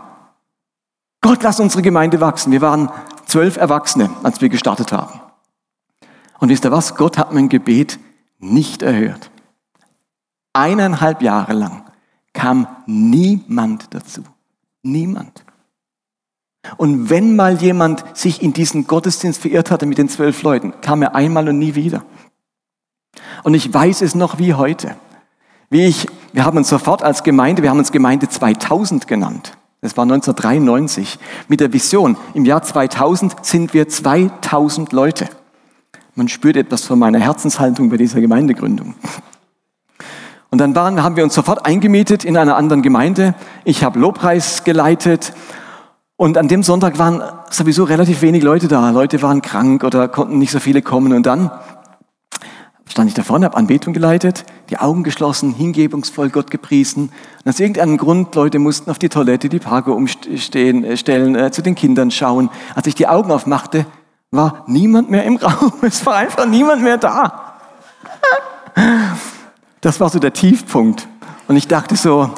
Gott, 1.20 1.42
lass 1.42 1.60
unsere 1.60 1.82
Gemeinde 1.82 2.20
wachsen. 2.20 2.52
Wir 2.52 2.60
waren 2.60 2.90
zwölf 3.26 3.56
Erwachsene, 3.56 4.10
als 4.22 4.40
wir 4.40 4.48
gestartet 4.48 4.92
haben. 4.92 5.20
Und 6.38 6.48
wisst 6.48 6.64
ihr 6.64 6.72
was? 6.72 6.94
Gott 6.94 7.18
hat 7.18 7.32
mein 7.32 7.48
Gebet 7.48 7.98
nicht 8.38 8.82
erhört. 8.82 9.30
Eineinhalb 10.52 11.22
Jahre 11.22 11.52
lang 11.52 11.84
kam 12.32 12.66
niemand 12.86 13.94
dazu. 13.94 14.22
Niemand. 14.82 15.44
Und 16.76 17.10
wenn 17.10 17.36
mal 17.36 17.60
jemand 17.60 18.04
sich 18.16 18.42
in 18.42 18.52
diesen 18.52 18.86
Gottesdienst 18.86 19.40
verirrt 19.40 19.70
hatte 19.70 19.86
mit 19.86 19.98
den 19.98 20.08
zwölf 20.08 20.42
Leuten, 20.42 20.74
kam 20.80 21.02
er 21.02 21.14
einmal 21.14 21.48
und 21.48 21.58
nie 21.58 21.74
wieder. 21.74 22.04
Und 23.42 23.54
ich 23.54 23.72
weiß 23.72 24.02
es 24.02 24.14
noch 24.14 24.38
wie 24.38 24.54
heute. 24.54 24.96
Wie 25.70 25.86
ich, 25.86 26.06
wir 26.32 26.44
haben 26.44 26.58
uns 26.58 26.68
sofort 26.68 27.02
als 27.02 27.22
Gemeinde, 27.22 27.62
wir 27.62 27.70
haben 27.70 27.78
uns 27.78 27.92
Gemeinde 27.92 28.28
2000 28.28 29.06
genannt. 29.06 29.56
Das 29.80 29.96
war 29.96 30.02
1993. 30.02 31.18
Mit 31.46 31.60
der 31.60 31.72
Vision, 31.72 32.16
im 32.34 32.44
Jahr 32.44 32.62
2000 32.62 33.44
sind 33.44 33.74
wir 33.74 33.88
2000 33.88 34.92
Leute. 34.92 35.28
Man 36.14 36.28
spürt 36.28 36.56
etwas 36.56 36.84
von 36.84 36.98
meiner 36.98 37.20
Herzenshaltung 37.20 37.90
bei 37.90 37.96
dieser 37.96 38.20
Gemeindegründung. 38.20 38.94
Und 40.50 40.58
dann 40.58 40.74
waren, 40.74 41.02
haben 41.02 41.16
wir 41.16 41.24
uns 41.24 41.34
sofort 41.34 41.66
eingemietet 41.66 42.24
in 42.24 42.36
einer 42.36 42.56
anderen 42.56 42.82
Gemeinde. 42.82 43.34
Ich 43.64 43.84
habe 43.84 43.98
Lobpreis 43.98 44.64
geleitet. 44.64 45.34
Und 46.16 46.38
an 46.38 46.48
dem 46.48 46.62
Sonntag 46.62 46.98
waren 46.98 47.22
sowieso 47.50 47.84
relativ 47.84 48.22
wenig 48.22 48.42
Leute 48.42 48.66
da. 48.66 48.90
Leute 48.90 49.20
waren 49.22 49.42
krank 49.42 49.84
oder 49.84 50.08
konnten 50.08 50.38
nicht 50.38 50.50
so 50.50 50.58
viele 50.58 50.82
kommen. 50.82 51.12
Und 51.12 51.26
dann 51.26 51.50
stand 52.86 53.08
ich 53.08 53.14
da 53.14 53.22
vorne, 53.22 53.44
habe 53.44 53.56
Anbetung 53.56 53.92
geleitet, 53.92 54.44
die 54.70 54.78
Augen 54.78 55.04
geschlossen, 55.04 55.52
hingebungsvoll 55.52 56.30
Gott 56.30 56.50
gepriesen. 56.50 57.10
Und 57.44 57.48
aus 57.48 57.60
irgendeinem 57.60 57.98
Grund, 57.98 58.34
Leute 58.34 58.58
mussten 58.58 58.90
auf 58.90 58.98
die 58.98 59.08
Toilette, 59.08 59.48
die 59.48 59.58
Parke 59.58 59.92
umstehen, 59.92 60.82
äh, 60.82 60.96
stellen, 60.96 61.36
äh, 61.36 61.50
zu 61.50 61.62
den 61.62 61.74
Kindern 61.74 62.10
schauen. 62.10 62.50
Als 62.74 62.86
ich 62.86 62.94
die 62.94 63.06
Augen 63.06 63.30
aufmachte, 63.30 63.86
war 64.30 64.64
niemand 64.66 65.10
mehr 65.10 65.24
im 65.24 65.36
Raum. 65.36 65.72
Es 65.82 66.04
war 66.04 66.16
einfach 66.16 66.46
niemand 66.46 66.82
mehr 66.82 66.98
da. 66.98 67.54
Das 69.80 70.00
war 70.00 70.08
so 70.10 70.18
der 70.18 70.32
Tiefpunkt. 70.32 71.08
Und 71.46 71.56
ich 71.56 71.68
dachte 71.68 71.96
so, 71.96 72.30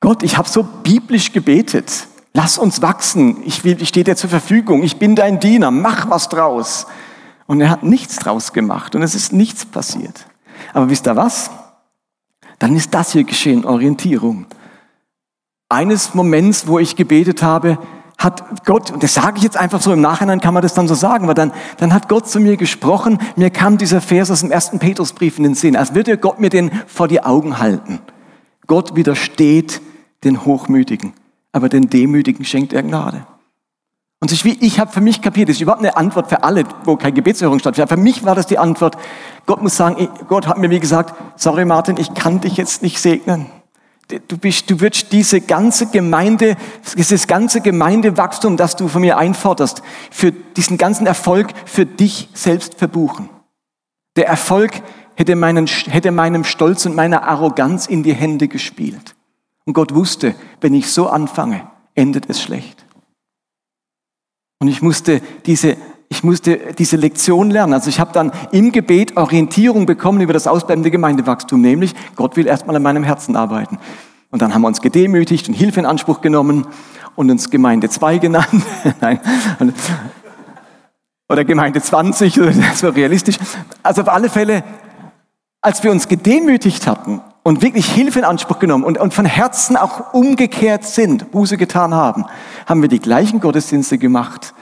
Gott, 0.00 0.22
ich 0.22 0.36
habe 0.36 0.48
so 0.48 0.62
biblisch 0.62 1.32
gebetet. 1.32 2.06
Lass 2.34 2.58
uns 2.58 2.82
wachsen. 2.82 3.42
Ich, 3.44 3.64
will, 3.64 3.80
ich 3.82 3.88
stehe 3.88 4.04
dir 4.04 4.16
zur 4.16 4.30
Verfügung. 4.30 4.82
Ich 4.82 4.98
bin 4.98 5.16
dein 5.16 5.40
Diener. 5.40 5.70
Mach 5.70 6.08
was 6.10 6.28
draus. 6.28 6.86
Und 7.46 7.60
er 7.60 7.70
hat 7.70 7.82
nichts 7.82 8.16
draus 8.16 8.52
gemacht 8.52 8.94
und 8.94 9.02
es 9.02 9.14
ist 9.14 9.32
nichts 9.32 9.64
passiert. 9.64 10.26
Aber 10.74 10.90
wisst 10.90 11.06
ihr 11.06 11.16
was? 11.16 11.50
Dann 12.58 12.76
ist 12.76 12.92
das 12.92 13.12
hier 13.12 13.24
geschehen, 13.24 13.64
Orientierung. 13.64 14.46
Eines 15.70 16.14
Moments, 16.14 16.66
wo 16.66 16.78
ich 16.78 16.94
gebetet 16.94 17.42
habe, 17.42 17.78
hat 18.18 18.64
Gott, 18.64 18.90
und 18.90 19.02
das 19.02 19.14
sage 19.14 19.38
ich 19.38 19.44
jetzt 19.44 19.56
einfach 19.56 19.80
so, 19.80 19.92
im 19.92 20.00
Nachhinein 20.00 20.40
kann 20.40 20.52
man 20.52 20.62
das 20.62 20.74
dann 20.74 20.88
so 20.88 20.94
sagen, 20.94 21.24
aber 21.24 21.34
dann, 21.34 21.52
dann 21.76 21.94
hat 21.94 22.08
Gott 22.08 22.28
zu 22.28 22.40
mir 22.40 22.56
gesprochen, 22.56 23.18
mir 23.36 23.50
kam 23.50 23.78
dieser 23.78 24.00
Vers 24.00 24.30
aus 24.32 24.40
dem 24.40 24.50
ersten 24.50 24.80
Petrusbrief 24.80 25.38
in 25.38 25.44
den 25.44 25.54
Sinn, 25.54 25.76
als 25.76 25.94
würde 25.94 26.18
Gott 26.18 26.40
mir 26.40 26.50
den 26.50 26.72
vor 26.88 27.06
die 27.06 27.22
Augen 27.22 27.58
halten. 27.58 28.00
Gott 28.66 28.96
widersteht 28.96 29.80
den 30.24 30.44
Hochmütigen, 30.44 31.14
aber 31.52 31.68
den 31.68 31.88
Demütigen 31.88 32.44
schenkt 32.44 32.72
er 32.72 32.82
Gnade. 32.82 33.24
Und 34.20 34.32
ich, 34.32 34.44
ich 34.44 34.80
habe 34.80 34.90
für 34.90 35.00
mich 35.00 35.22
kapiert, 35.22 35.48
das 35.48 35.56
ist 35.56 35.62
überhaupt 35.62 35.82
eine 35.84 35.96
Antwort 35.96 36.28
für 36.28 36.42
alle, 36.42 36.64
wo 36.84 36.96
keine 36.96 37.12
Gebetserhörung 37.12 37.60
stattfindet. 37.60 37.88
Für 37.88 37.96
mich 37.96 38.24
war 38.24 38.34
das 38.34 38.48
die 38.48 38.58
Antwort, 38.58 38.98
Gott 39.46 39.62
muss 39.62 39.76
sagen, 39.76 40.08
Gott 40.26 40.48
hat 40.48 40.58
mir 40.58 40.70
wie 40.70 40.80
gesagt, 40.80 41.14
sorry 41.36 41.64
Martin, 41.64 41.96
ich 41.98 42.12
kann 42.14 42.40
dich 42.40 42.56
jetzt 42.56 42.82
nicht 42.82 42.98
segnen. 42.98 43.46
Du, 44.08 44.38
bist, 44.38 44.70
du 44.70 44.80
wirst 44.80 45.12
diese 45.12 45.42
ganze 45.42 45.86
Gemeinde, 45.86 46.56
dieses 46.96 47.26
ganze 47.26 47.60
Gemeindewachstum, 47.60 48.56
das 48.56 48.74
du 48.74 48.88
von 48.88 49.02
mir 49.02 49.18
einforderst, 49.18 49.82
für 50.10 50.32
diesen 50.32 50.78
ganzen 50.78 51.06
Erfolg 51.06 51.48
für 51.66 51.84
dich 51.84 52.30
selbst 52.32 52.76
verbuchen. 52.76 53.28
Der 54.16 54.26
Erfolg 54.26 54.82
hätte, 55.14 55.36
meinen, 55.36 55.66
hätte 55.66 56.10
meinem 56.10 56.44
Stolz 56.44 56.86
und 56.86 56.96
meiner 56.96 57.28
Arroganz 57.28 57.86
in 57.86 58.02
die 58.02 58.14
Hände 58.14 58.48
gespielt. 58.48 59.14
Und 59.66 59.74
Gott 59.74 59.94
wusste, 59.94 60.34
wenn 60.62 60.72
ich 60.72 60.90
so 60.90 61.08
anfange, 61.08 61.70
endet 61.94 62.30
es 62.30 62.40
schlecht. 62.40 62.86
Und 64.60 64.68
ich 64.68 64.80
musste 64.80 65.20
diese 65.44 65.76
ich 66.08 66.24
musste 66.24 66.58
diese 66.78 66.96
Lektion 66.96 67.50
lernen. 67.50 67.74
Also 67.74 67.90
ich 67.90 68.00
habe 68.00 68.12
dann 68.12 68.32
im 68.50 68.72
Gebet 68.72 69.16
Orientierung 69.16 69.86
bekommen 69.86 70.20
über 70.20 70.32
das 70.32 70.46
ausbleibende 70.46 70.90
Gemeindewachstum, 70.90 71.60
nämlich 71.60 71.94
Gott 72.16 72.36
will 72.36 72.46
erstmal 72.46 72.76
an 72.76 72.82
meinem 72.82 73.04
Herzen 73.04 73.36
arbeiten. 73.36 73.78
Und 74.30 74.42
dann 74.42 74.54
haben 74.54 74.62
wir 74.62 74.68
uns 74.68 74.80
gedemütigt 74.80 75.48
und 75.48 75.54
Hilfe 75.54 75.80
in 75.80 75.86
Anspruch 75.86 76.20
genommen 76.20 76.66
und 77.14 77.30
uns 77.30 77.50
Gemeinde 77.50 77.88
2 77.88 78.18
genannt. 78.18 78.48
Nein. 79.00 79.20
Oder 81.28 81.44
Gemeinde 81.44 81.82
20, 81.82 82.34
das 82.70 82.82
war 82.82 82.94
realistisch. 82.94 83.38
Also 83.82 84.02
auf 84.02 84.08
alle 84.08 84.28
Fälle, 84.28 84.64
als 85.60 85.82
wir 85.82 85.90
uns 85.90 86.08
gedemütigt 86.08 86.86
hatten 86.86 87.20
und 87.42 87.62
wirklich 87.62 87.86
Hilfe 87.90 88.20
in 88.20 88.24
Anspruch 88.24 88.58
genommen 88.58 88.84
und, 88.84 88.98
und 88.98 89.12
von 89.12 89.24
Herzen 89.24 89.76
auch 89.76 90.14
umgekehrt 90.14 90.84
sind, 90.84 91.30
Buße 91.30 91.56
getan 91.56 91.92
haben, 91.92 92.24
haben 92.66 92.82
wir 92.82 92.88
die 92.88 93.00
gleichen 93.00 93.40
Gottesdienste 93.40 93.98
gemacht, 93.98 94.54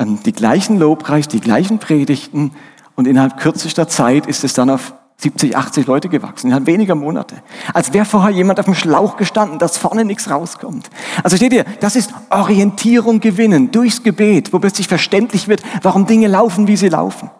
die 0.00 0.32
gleichen 0.32 0.78
Lobpreis, 0.78 1.28
die 1.28 1.40
gleichen 1.40 1.78
Predigten 1.78 2.52
und 2.94 3.06
innerhalb 3.06 3.38
kürzester 3.38 3.88
Zeit 3.88 4.26
ist 4.26 4.44
es 4.44 4.54
dann 4.54 4.70
auf 4.70 4.94
70, 5.18 5.54
80 5.54 5.86
Leute 5.86 6.08
gewachsen, 6.08 6.46
innerhalb 6.46 6.66
weniger 6.66 6.94
Monate. 6.94 7.36
Als 7.74 7.92
wäre 7.92 8.06
vorher 8.06 8.30
jemand 8.30 8.58
auf 8.58 8.64
dem 8.64 8.74
Schlauch 8.74 9.16
gestanden, 9.18 9.58
dass 9.58 9.76
vorne 9.76 10.06
nichts 10.06 10.30
rauskommt. 10.30 10.88
Also 11.22 11.36
steht 11.36 11.52
ihr, 11.52 11.64
das 11.80 11.94
ist 11.94 12.14
Orientierung 12.30 13.20
gewinnen 13.20 13.70
durchs 13.70 14.02
Gebet, 14.02 14.54
wo 14.54 14.58
plötzlich 14.58 14.88
verständlich 14.88 15.46
wird, 15.48 15.62
warum 15.82 16.06
Dinge 16.06 16.28
laufen, 16.28 16.66
wie 16.66 16.76
sie 16.76 16.88
laufen. 16.88 17.30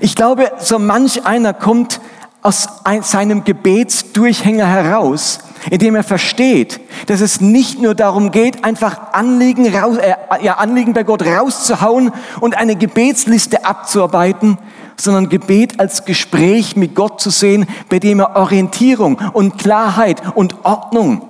Ich 0.00 0.14
glaube, 0.14 0.52
so 0.58 0.78
manch 0.78 1.26
einer 1.26 1.52
kommt 1.52 2.00
aus 2.42 2.68
seinem 3.02 3.44
Gebetsdurchhänger 3.44 4.66
heraus, 4.66 5.40
indem 5.70 5.94
er 5.94 6.02
versteht, 6.02 6.80
dass 7.06 7.20
es 7.20 7.40
nicht 7.40 7.80
nur 7.82 7.94
darum 7.94 8.30
geht, 8.30 8.64
einfach 8.64 9.12
Anliegen, 9.12 9.74
raus, 9.74 9.98
äh, 9.98 10.14
ja, 10.42 10.54
Anliegen 10.54 10.94
bei 10.94 11.02
Gott 11.02 11.24
rauszuhauen 11.24 12.12
und 12.40 12.56
eine 12.56 12.76
Gebetsliste 12.76 13.64
abzuarbeiten, 13.66 14.58
sondern 14.96 15.28
Gebet 15.28 15.80
als 15.80 16.04
Gespräch 16.04 16.76
mit 16.76 16.94
Gott 16.94 17.20
zu 17.20 17.30
sehen, 17.30 17.66
bei 17.88 17.98
dem 17.98 18.20
er 18.20 18.36
Orientierung 18.36 19.20
und 19.32 19.58
Klarheit 19.58 20.22
und 20.34 20.64
Ordnung 20.64 21.22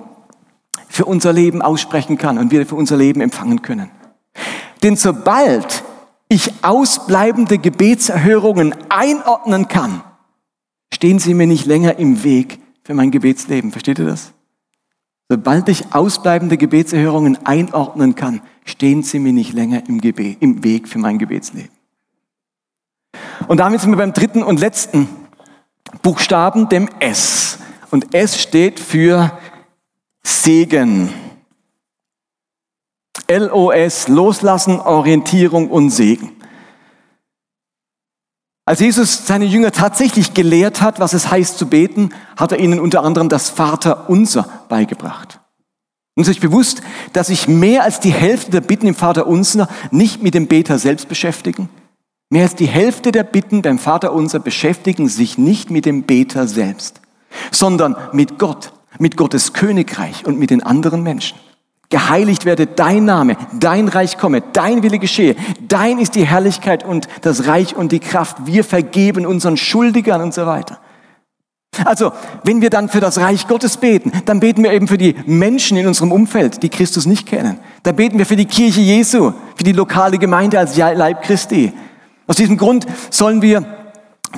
für 0.87 1.05
unser 1.05 1.33
Leben 1.33 1.61
aussprechen 1.61 2.17
kann 2.17 2.37
und 2.37 2.51
wir 2.51 2.65
für 2.65 2.75
unser 2.75 2.97
Leben 2.97 3.21
empfangen 3.21 3.61
können. 3.61 3.91
Denn 4.83 4.95
sobald 4.95 5.83
ich 6.27 6.53
ausbleibende 6.61 7.57
Gebetserhörungen 7.57 8.75
einordnen 8.89 9.67
kann, 9.67 10.01
stehen 11.01 11.17
sie 11.17 11.33
mir 11.33 11.47
nicht 11.47 11.65
länger 11.65 11.97
im 11.97 12.23
Weg 12.23 12.59
für 12.83 12.93
mein 12.93 13.09
Gebetsleben. 13.09 13.71
Versteht 13.71 13.97
ihr 13.97 14.05
das? 14.05 14.33
Sobald 15.29 15.67
ich 15.67 15.95
ausbleibende 15.95 16.57
Gebetserhörungen 16.57 17.43
einordnen 17.43 18.13
kann, 18.13 18.41
stehen 18.65 19.01
sie 19.01 19.17
mir 19.17 19.33
nicht 19.33 19.53
länger 19.53 19.81
im, 19.87 19.99
Gebet, 19.99 20.37
im 20.41 20.63
Weg 20.63 20.87
für 20.87 20.99
mein 20.99 21.17
Gebetsleben. 21.17 21.71
Und 23.47 23.59
damit 23.59 23.81
sind 23.81 23.89
wir 23.89 23.97
beim 23.97 24.13
dritten 24.13 24.43
und 24.43 24.59
letzten 24.59 25.09
Buchstaben, 26.03 26.69
dem 26.69 26.87
S. 26.99 27.57
Und 27.89 28.13
S 28.13 28.39
steht 28.39 28.79
für 28.79 29.35
Segen. 30.21 31.09
LOS, 33.27 34.07
Loslassen, 34.07 34.79
Orientierung 34.79 35.71
und 35.71 35.89
Segen. 35.89 36.40
Als 38.71 38.79
Jesus 38.79 39.27
seine 39.27 39.43
Jünger 39.43 39.73
tatsächlich 39.73 40.33
gelehrt 40.33 40.81
hat, 40.81 41.01
was 41.01 41.11
es 41.11 41.29
heißt 41.29 41.57
zu 41.57 41.65
beten, 41.65 42.11
hat 42.37 42.53
er 42.53 42.59
ihnen 42.61 42.79
unter 42.79 43.03
anderem 43.03 43.27
das 43.27 43.49
Vaterunser 43.49 44.47
beigebracht. 44.69 45.41
Und 46.15 46.23
sich 46.23 46.39
bewusst, 46.39 46.81
dass 47.11 47.27
sich 47.27 47.49
mehr 47.49 47.83
als 47.83 47.99
die 47.99 48.13
Hälfte 48.13 48.49
der 48.49 48.61
Bitten 48.61 48.87
im 48.87 48.95
Vaterunser 48.95 49.67
nicht 49.91 50.23
mit 50.23 50.35
dem 50.35 50.47
Beter 50.47 50.79
selbst 50.79 51.09
beschäftigen. 51.09 51.67
Mehr 52.29 52.43
als 52.43 52.55
die 52.55 52.65
Hälfte 52.65 53.11
der 53.11 53.23
Bitten 53.23 53.61
beim 53.61 53.77
Vaterunser 53.77 54.39
beschäftigen 54.39 55.09
sich 55.09 55.37
nicht 55.37 55.69
mit 55.69 55.85
dem 55.85 56.03
Beter 56.03 56.47
selbst, 56.47 57.01
sondern 57.51 57.97
mit 58.13 58.39
Gott, 58.39 58.71
mit 58.99 59.17
Gottes 59.17 59.51
Königreich 59.51 60.25
und 60.25 60.39
mit 60.39 60.49
den 60.49 60.63
anderen 60.63 61.03
Menschen. 61.03 61.37
Geheiligt 61.91 62.45
werde 62.45 62.67
dein 62.67 63.03
Name, 63.03 63.35
dein 63.59 63.89
Reich 63.89 64.17
komme, 64.17 64.41
dein 64.53 64.81
Wille 64.81 64.97
geschehe. 64.97 65.35
Dein 65.67 65.99
ist 65.99 66.15
die 66.15 66.25
Herrlichkeit 66.25 66.85
und 66.85 67.09
das 67.21 67.47
Reich 67.47 67.75
und 67.75 67.91
die 67.91 67.99
Kraft. 67.99 68.37
Wir 68.45 68.63
vergeben 68.63 69.25
unseren 69.25 69.57
Schuldigern 69.57 70.21
und 70.21 70.33
so 70.33 70.45
weiter. 70.45 70.79
Also, 71.83 72.13
wenn 72.43 72.61
wir 72.61 72.69
dann 72.69 72.87
für 72.87 73.01
das 73.01 73.19
Reich 73.19 73.45
Gottes 73.45 73.75
beten, 73.75 74.11
dann 74.25 74.39
beten 74.39 74.63
wir 74.63 74.71
eben 74.71 74.87
für 74.87 74.97
die 74.97 75.15
Menschen 75.25 75.75
in 75.77 75.85
unserem 75.85 76.13
Umfeld, 76.13 76.63
die 76.63 76.69
Christus 76.69 77.05
nicht 77.05 77.27
kennen. 77.27 77.59
Dann 77.83 77.97
beten 77.97 78.17
wir 78.17 78.25
für 78.25 78.37
die 78.37 78.45
Kirche 78.45 78.79
Jesu, 78.79 79.33
für 79.55 79.63
die 79.63 79.73
lokale 79.73 80.17
Gemeinde 80.17 80.59
als 80.59 80.77
Leib 80.77 81.23
Christi. 81.23 81.73
Aus 82.25 82.37
diesem 82.37 82.57
Grund 82.57 82.85
sollen 83.09 83.41
wir 83.41 83.65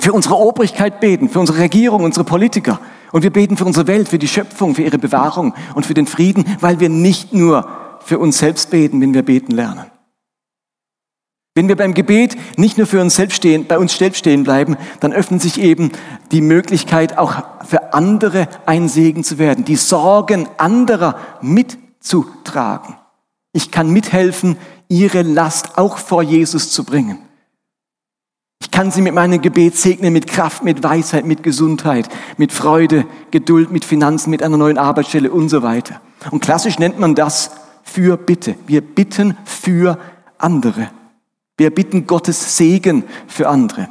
für 0.00 0.12
unsere 0.12 0.36
Obrigkeit 0.36 0.98
beten, 0.98 1.28
für 1.28 1.38
unsere 1.38 1.58
Regierung, 1.58 2.02
unsere 2.02 2.24
Politiker. 2.24 2.80
Und 3.14 3.22
wir 3.22 3.30
beten 3.30 3.56
für 3.56 3.64
unsere 3.64 3.86
Welt, 3.86 4.08
für 4.08 4.18
die 4.18 4.26
Schöpfung, 4.26 4.74
für 4.74 4.82
ihre 4.82 4.98
Bewahrung 4.98 5.54
und 5.76 5.86
für 5.86 5.94
den 5.94 6.08
Frieden, 6.08 6.44
weil 6.58 6.80
wir 6.80 6.88
nicht 6.88 7.32
nur 7.32 7.68
für 8.00 8.18
uns 8.18 8.38
selbst 8.38 8.70
beten, 8.70 9.00
wenn 9.00 9.14
wir 9.14 9.22
beten 9.22 9.52
lernen. 9.52 9.84
Wenn 11.54 11.68
wir 11.68 11.76
beim 11.76 11.94
Gebet 11.94 12.36
nicht 12.58 12.76
nur 12.76 12.88
für 12.88 13.00
uns 13.00 13.14
selbst 13.14 13.36
stehen, 13.36 13.68
bei 13.68 13.78
uns 13.78 13.96
selbst 13.96 14.18
stehen 14.18 14.42
bleiben, 14.42 14.76
dann 14.98 15.12
öffnet 15.12 15.42
sich 15.42 15.60
eben 15.60 15.92
die 16.32 16.40
Möglichkeit, 16.40 17.16
auch 17.16 17.44
für 17.64 17.94
andere 17.94 18.48
ein 18.66 18.88
Segen 18.88 19.22
zu 19.22 19.38
werden, 19.38 19.64
die 19.64 19.76
Sorgen 19.76 20.48
anderer 20.56 21.16
mitzutragen. 21.40 22.96
Ich 23.52 23.70
kann 23.70 23.90
mithelfen, 23.90 24.56
ihre 24.88 25.22
Last 25.22 25.78
auch 25.78 25.98
vor 25.98 26.24
Jesus 26.24 26.72
zu 26.72 26.82
bringen. 26.82 27.23
Ich 28.64 28.70
kann 28.70 28.90
sie 28.90 29.02
mit 29.02 29.12
meinem 29.12 29.42
Gebet 29.42 29.76
segnen, 29.76 30.14
mit 30.14 30.26
Kraft, 30.26 30.64
mit 30.64 30.82
Weisheit, 30.82 31.26
mit 31.26 31.42
Gesundheit, 31.42 32.08
mit 32.38 32.50
Freude, 32.50 33.06
Geduld, 33.30 33.70
mit 33.70 33.84
Finanzen, 33.84 34.30
mit 34.30 34.42
einer 34.42 34.56
neuen 34.56 34.78
Arbeitsstelle 34.78 35.30
und 35.30 35.50
so 35.50 35.62
weiter. 35.62 36.00
Und 36.30 36.40
klassisch 36.40 36.78
nennt 36.78 36.98
man 36.98 37.14
das 37.14 37.50
für 37.82 38.16
Bitte. 38.16 38.54
Wir 38.66 38.80
bitten 38.80 39.36
für 39.44 39.98
andere. 40.38 40.88
Wir 41.58 41.74
bitten 41.74 42.06
Gottes 42.06 42.56
Segen 42.56 43.04
für 43.26 43.50
andere. 43.50 43.90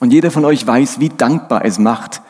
Und 0.00 0.12
jeder 0.12 0.32
von 0.32 0.44
euch 0.44 0.66
weiß, 0.66 0.98
wie 0.98 1.08
dankbar 1.10 1.64
es 1.64 1.78
macht, 1.78 2.20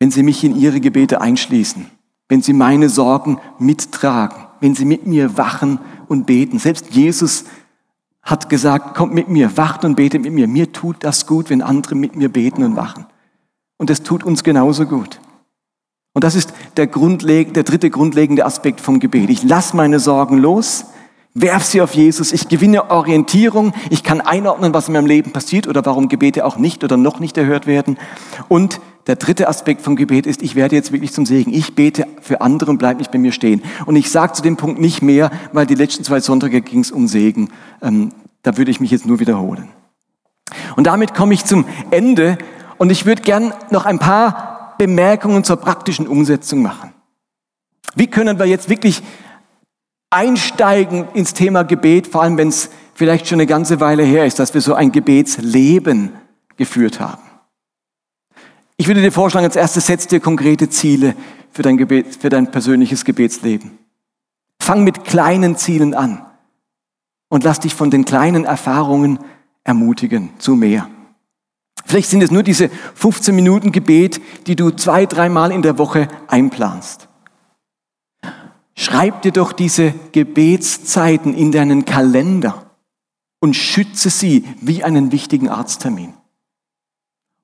wenn 0.00 0.10
Sie 0.10 0.22
mich 0.22 0.42
in 0.44 0.56
Ihre 0.56 0.80
Gebete 0.80 1.20
einschließen, 1.20 1.90
wenn 2.30 2.40
Sie 2.40 2.54
meine 2.54 2.88
Sorgen 2.88 3.38
mittragen, 3.58 4.46
wenn 4.60 4.74
Sie 4.74 4.86
mit 4.86 5.06
mir 5.06 5.36
wachen 5.36 5.78
und 6.08 6.24
beten. 6.24 6.58
Selbst 6.58 6.86
Jesus 6.90 7.44
hat 8.28 8.50
gesagt, 8.50 8.94
kommt 8.94 9.14
mit 9.14 9.28
mir, 9.28 9.56
wacht 9.56 9.86
und 9.86 9.94
betet 9.94 10.20
mit 10.20 10.34
mir. 10.34 10.46
Mir 10.46 10.70
tut 10.70 10.96
das 11.00 11.26
gut, 11.26 11.48
wenn 11.48 11.62
andere 11.62 11.94
mit 11.94 12.14
mir 12.14 12.28
beten 12.28 12.62
und 12.62 12.76
wachen. 12.76 13.06
Und 13.78 13.88
es 13.88 14.02
tut 14.02 14.22
uns 14.22 14.44
genauso 14.44 14.84
gut. 14.84 15.18
Und 16.12 16.24
das 16.24 16.34
ist 16.34 16.52
der, 16.76 16.88
grundleg 16.88 17.54
der 17.54 17.62
dritte 17.62 17.88
grundlegende 17.88 18.44
Aspekt 18.44 18.82
vom 18.82 19.00
Gebet. 19.00 19.30
Ich 19.30 19.44
lasse 19.44 19.74
meine 19.74 19.98
Sorgen 19.98 20.36
los, 20.36 20.84
werf 21.40 21.64
sie 21.64 21.80
auf 21.80 21.94
Jesus, 21.94 22.32
ich 22.32 22.48
gewinne 22.48 22.90
Orientierung, 22.90 23.72
ich 23.90 24.02
kann 24.02 24.20
einordnen, 24.20 24.74
was 24.74 24.88
in 24.88 24.94
meinem 24.94 25.06
Leben 25.06 25.32
passiert 25.32 25.66
oder 25.66 25.84
warum 25.84 26.08
Gebete 26.08 26.44
auch 26.44 26.56
nicht 26.56 26.84
oder 26.84 26.96
noch 26.96 27.20
nicht 27.20 27.36
erhört 27.36 27.66
werden. 27.66 27.98
Und 28.48 28.80
der 29.06 29.16
dritte 29.16 29.48
Aspekt 29.48 29.80
vom 29.80 29.96
Gebet 29.96 30.26
ist, 30.26 30.42
ich 30.42 30.54
werde 30.54 30.76
jetzt 30.76 30.92
wirklich 30.92 31.12
zum 31.12 31.24
Segen. 31.24 31.52
Ich 31.52 31.74
bete 31.74 32.06
für 32.20 32.42
andere 32.42 32.70
und 32.70 32.78
bleib 32.78 32.98
nicht 32.98 33.10
bei 33.10 33.18
mir 33.18 33.32
stehen. 33.32 33.62
Und 33.86 33.96
ich 33.96 34.10
sage 34.10 34.34
zu 34.34 34.42
dem 34.42 34.56
Punkt 34.56 34.80
nicht 34.80 35.00
mehr, 35.00 35.30
weil 35.52 35.66
die 35.66 35.74
letzten 35.74 36.04
zwei 36.04 36.20
Sonntage 36.20 36.60
ging 36.60 36.80
es 36.80 36.90
um 36.90 37.08
Segen. 37.08 37.50
Ähm, 37.80 38.10
da 38.42 38.58
würde 38.58 38.70
ich 38.70 38.80
mich 38.80 38.90
jetzt 38.90 39.06
nur 39.06 39.18
wiederholen. 39.18 39.70
Und 40.76 40.86
damit 40.86 41.14
komme 41.14 41.34
ich 41.34 41.44
zum 41.44 41.64
Ende 41.90 42.38
und 42.76 42.90
ich 42.90 43.06
würde 43.06 43.22
gern 43.22 43.52
noch 43.70 43.86
ein 43.86 43.98
paar 43.98 44.74
Bemerkungen 44.78 45.42
zur 45.42 45.56
praktischen 45.56 46.06
Umsetzung 46.06 46.62
machen. 46.62 46.92
Wie 47.94 48.06
können 48.06 48.38
wir 48.38 48.46
jetzt 48.46 48.68
wirklich 48.68 49.02
einsteigen 50.10 51.08
ins 51.14 51.34
Thema 51.34 51.64
Gebet, 51.64 52.06
vor 52.06 52.22
allem 52.22 52.36
wenn 52.38 52.48
es 52.48 52.70
vielleicht 52.94 53.28
schon 53.28 53.36
eine 53.36 53.46
ganze 53.46 53.80
Weile 53.80 54.02
her 54.02 54.26
ist, 54.26 54.38
dass 54.38 54.54
wir 54.54 54.60
so 54.60 54.74
ein 54.74 54.92
Gebetsleben 54.92 56.12
geführt 56.56 57.00
haben? 57.00 57.22
Ich 58.76 58.86
würde 58.86 59.02
dir 59.02 59.12
vorschlagen, 59.12 59.44
als 59.44 59.56
erstes 59.56 59.86
setz 59.86 60.06
dir 60.06 60.20
konkrete 60.20 60.70
Ziele 60.70 61.14
für 61.50 61.62
dein, 61.62 61.76
Gebet, 61.76 62.16
für 62.16 62.28
dein 62.28 62.50
persönliches 62.50 63.04
Gebetsleben. 63.04 63.78
Fang 64.60 64.84
mit 64.84 65.04
kleinen 65.04 65.56
Zielen 65.56 65.94
an 65.94 66.24
und 67.28 67.44
lass 67.44 67.60
dich 67.60 67.74
von 67.74 67.90
den 67.90 68.04
kleinen 68.04 68.44
Erfahrungen 68.44 69.18
ermutigen 69.64 70.30
zu 70.38 70.54
mehr. 70.54 70.88
Vielleicht 71.84 72.10
sind 72.10 72.22
es 72.22 72.30
nur 72.30 72.42
diese 72.42 72.68
15 72.94 73.34
Minuten 73.34 73.72
Gebet, 73.72 74.20
die 74.46 74.56
du 74.56 74.70
zwei, 74.70 75.06
dreimal 75.06 75.52
in 75.52 75.62
der 75.62 75.78
Woche 75.78 76.08
einplanst. 76.26 77.07
Schreib 78.78 79.22
dir 79.22 79.32
doch 79.32 79.52
diese 79.52 79.92
Gebetszeiten 80.12 81.34
in 81.34 81.50
deinen 81.50 81.84
Kalender 81.84 82.70
und 83.40 83.54
schütze 83.54 84.08
sie 84.08 84.44
wie 84.60 84.84
einen 84.84 85.10
wichtigen 85.10 85.48
Arzttermin. 85.48 86.14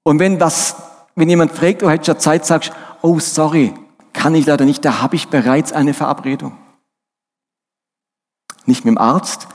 Und 0.04 0.20
wenn 0.20 0.38
was 0.38 0.76
wenn 1.16 1.28
jemand 1.28 1.52
fragt, 1.52 1.82
oh, 1.82 1.90
hättest 1.90 2.08
du 2.08 2.18
Zeit, 2.18 2.44
sagst 2.46 2.72
oh, 3.02 3.18
sorry, 3.18 3.74
kann 4.12 4.34
ich 4.34 4.46
leider 4.46 4.64
nicht, 4.64 4.84
da 4.84 5.00
habe 5.00 5.16
ich 5.16 5.28
bereits 5.28 5.72
eine 5.72 5.94
Verabredung. 5.94 6.56
Nicht 8.66 8.84
mit 8.84 8.92
dem 8.92 8.98
Arzt, 8.98 9.48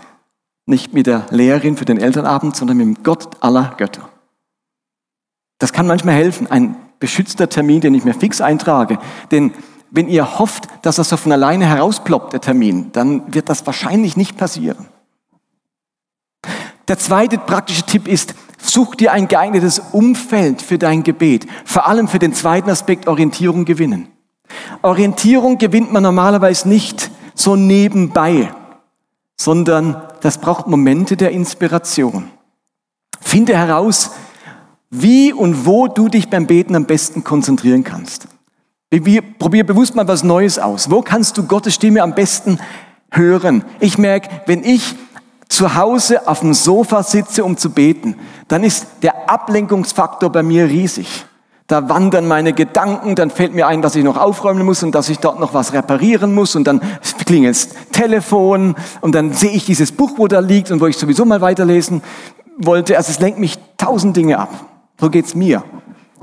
nicht 0.65 0.93
mit 0.93 1.07
der 1.07 1.25
Lehrerin 1.31 1.75
für 1.75 1.85
den 1.85 1.97
Elternabend, 1.97 2.55
sondern 2.55 2.77
mit 2.77 2.85
dem 2.85 3.03
Gott 3.03 3.41
aller 3.41 3.73
Götter. 3.77 4.07
Das 5.57 5.73
kann 5.73 5.87
manchmal 5.87 6.15
helfen, 6.15 6.49
ein 6.49 6.75
beschützter 6.99 7.49
Termin, 7.49 7.81
den 7.81 7.93
ich 7.93 8.05
mir 8.05 8.13
fix 8.13 8.39
eintrage. 8.39 8.99
Denn 9.31 9.53
wenn 9.91 10.07
ihr 10.07 10.39
hofft, 10.39 10.67
dass 10.83 10.97
das 10.97 11.09
so 11.09 11.17
von 11.17 11.31
alleine 11.31 11.65
herausploppt, 11.65 12.33
der 12.33 12.41
Termin, 12.41 12.91
dann 12.91 13.33
wird 13.33 13.49
das 13.49 13.65
wahrscheinlich 13.65 14.17
nicht 14.17 14.37
passieren. 14.37 14.87
Der 16.87 16.97
zweite 16.97 17.37
praktische 17.37 17.83
Tipp 17.83 18.07
ist, 18.07 18.33
such 18.57 18.95
dir 18.95 19.11
ein 19.11 19.27
geeignetes 19.27 19.79
Umfeld 19.91 20.61
für 20.61 20.77
dein 20.77 21.03
Gebet. 21.03 21.47
Vor 21.65 21.87
allem 21.87 22.07
für 22.07 22.19
den 22.19 22.33
zweiten 22.33 22.69
Aspekt 22.69 23.07
Orientierung 23.07 23.65
gewinnen. 23.65 24.07
Orientierung 24.81 25.57
gewinnt 25.57 25.91
man 25.93 26.03
normalerweise 26.03 26.67
nicht 26.67 27.11
so 27.35 27.55
nebenbei, 27.55 28.51
sondern 29.37 30.01
das 30.21 30.39
braucht 30.39 30.67
Momente 30.67 31.15
der 31.15 31.31
Inspiration. 31.31 32.29
Finde 33.21 33.55
heraus, 33.55 34.11
wie 34.89 35.31
und 35.33 35.65
wo 35.65 35.87
du 35.87 36.09
dich 36.09 36.29
beim 36.29 36.47
Beten 36.47 36.75
am 36.75 36.85
besten 36.85 37.23
konzentrieren 37.23 37.83
kannst. 37.83 38.27
Probier 38.91 39.63
bewusst 39.63 39.93
mal 39.93 40.07
was 40.07 40.23
Neues 40.23 40.57
aus. 40.57 40.89
Wo 40.89 41.03
kannst 41.03 41.37
du 41.37 41.43
Gottes 41.43 41.75
Stimme 41.75 42.01
am 42.01 42.15
besten 42.15 42.59
hören? 43.11 43.63
Ich 43.79 43.99
merke, 43.99 44.29
wenn 44.47 44.63
ich 44.63 44.95
zu 45.47 45.75
Hause 45.75 46.27
auf 46.27 46.39
dem 46.39 46.55
Sofa 46.55 47.03
sitze, 47.03 47.43
um 47.43 47.55
zu 47.55 47.69
beten, 47.69 48.15
dann 48.47 48.63
ist 48.63 48.87
der 49.03 49.29
Ablenkungsfaktor 49.29 50.31
bei 50.31 50.41
mir 50.41 50.65
riesig. 50.65 51.25
Da 51.67 51.87
wandern 51.87 52.27
meine 52.27 52.53
Gedanken, 52.53 53.13
dann 53.13 53.29
fällt 53.29 53.53
mir 53.53 53.67
ein, 53.67 53.83
dass 53.83 53.95
ich 53.95 54.03
noch 54.03 54.17
aufräumen 54.17 54.65
muss 54.65 54.81
und 54.81 54.95
dass 54.95 55.07
ich 55.07 55.19
dort 55.19 55.39
noch 55.39 55.53
was 55.53 55.71
reparieren 55.73 56.33
muss 56.33 56.55
und 56.55 56.63
dann 56.63 56.81
klingelt 57.27 57.55
das 57.55 57.69
Telefon 57.91 58.73
und 59.01 59.13
dann 59.13 59.33
sehe 59.33 59.51
ich 59.51 59.65
dieses 59.65 59.91
Buch, 59.91 60.13
wo 60.17 60.27
da 60.27 60.39
liegt 60.39 60.71
und 60.71 60.81
wo 60.81 60.87
ich 60.87 60.97
sowieso 60.97 61.25
mal 61.25 61.41
weiterlesen 61.41 62.01
wollte. 62.57 62.97
Also 62.97 63.11
es 63.11 63.19
lenkt 63.19 63.37
mich 63.37 63.59
tausend 63.77 64.17
Dinge 64.17 64.39
ab. 64.39 64.49
So 64.99 65.11
geht's 65.11 65.35
mir. 65.35 65.63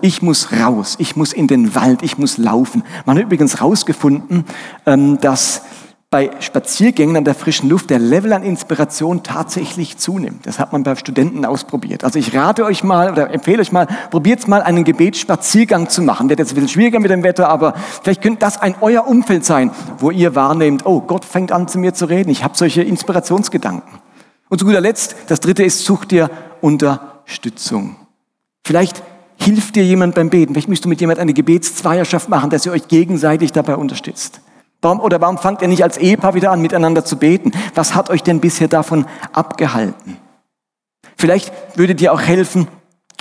Ich 0.00 0.22
muss 0.22 0.52
raus, 0.52 0.96
ich 0.98 1.16
muss 1.16 1.32
in 1.32 1.48
den 1.48 1.74
Wald, 1.74 2.02
ich 2.02 2.18
muss 2.18 2.38
laufen. 2.38 2.82
Man 3.06 3.16
hat 3.16 3.24
übrigens 3.24 3.61
rausgefunden, 3.61 4.44
ähm, 4.85 5.18
dass 5.20 5.62
bei 6.09 6.30
Spaziergängen 6.38 7.16
an 7.16 7.24
der 7.24 7.35
frischen 7.35 7.68
Luft 7.68 7.90
der 7.90 7.98
Level 7.98 8.32
an 8.32 8.44
Inspiration 8.44 9.24
tatsächlich 9.24 9.98
zunimmt. 9.98 10.46
Das 10.46 10.61
hat 10.61 10.72
man 10.72 10.85
bei 10.85 10.94
Studenten 10.94 11.44
ausprobiert. 11.44 12.04
Also 12.04 12.18
ich 12.18 12.35
rate 12.35 12.64
euch 12.64 12.85
mal 12.85 13.11
oder 13.11 13.30
empfehle 13.30 13.61
euch 13.61 13.72
mal, 13.72 13.88
probiert 14.11 14.46
mal 14.46 14.62
einen 14.62 14.85
Gebetsspaziergang 14.85 15.88
zu 15.88 16.02
machen. 16.02 16.28
Wird 16.28 16.38
jetzt 16.38 16.52
ein 16.52 16.54
bisschen 16.54 16.68
schwieriger 16.68 17.00
mit 17.00 17.11
dem 17.11 17.24
Wetter, 17.24 17.48
aber 17.48 17.74
vielleicht 18.02 18.22
könnte 18.22 18.38
das 18.38 18.61
ein 18.61 18.76
euer 18.80 19.09
Umfeld 19.09 19.44
sein, 19.44 19.72
wo 19.98 20.12
ihr 20.12 20.37
wahrnehmt, 20.37 20.87
oh, 20.87 21.00
Gott 21.00 21.24
fängt 21.24 21.50
an 21.50 21.66
zu 21.66 21.78
mir 21.78 21.92
zu 21.92 22.04
reden. 22.06 22.30
Ich 22.30 22.44
habe 22.44 22.56
solche 22.56 22.82
Inspirationsgedanken. 22.82 23.98
Und 24.48 24.59
zu 24.59 24.64
guter 24.64 24.80
Letzt, 24.80 25.16
das 25.26 25.40
dritte 25.40 25.64
ist, 25.64 25.85
such 25.85 26.04
dir 26.04 26.30
Unterstützung. 26.61 27.96
Vielleicht 28.64 29.02
hilft 29.38 29.77
dir 29.77 29.85
jemand 29.85 30.14
beim 30.14 30.31
Beten. 30.31 30.55
Vielleicht 30.55 30.68
müsst 30.68 30.85
du 30.85 30.88
mit 30.88 31.01
jemand 31.01 31.18
eine 31.18 31.35
Gebetszweierschaft 31.35 32.29
machen, 32.29 32.51
dass 32.51 32.66
ihr 32.66 32.72
euch 32.72 32.88
gegenseitig 32.88 33.53
dabei 33.53 33.77
unterstützt. 33.77 34.40
Warum, 34.83 35.01
oder 35.01 35.20
warum 35.20 35.38
fangt 35.38 35.62
ihr 35.62 35.68
nicht 35.68 35.83
als 35.83 35.96
Ehepaar 35.96 36.35
wieder 36.35 36.53
an, 36.53 36.61
miteinander 36.61 37.05
zu 37.05 37.16
beten? 37.16 37.53
Was 37.75 37.94
hat 37.94 38.11
euch 38.11 38.22
denn 38.22 38.40
bisher 38.40 38.68
davon 38.68 39.07
abgehalten? 39.33 40.18
Vielleicht 41.16 41.53
würde 41.77 41.94
dir 41.94 42.12
auch 42.12 42.20
helfen, 42.20 42.68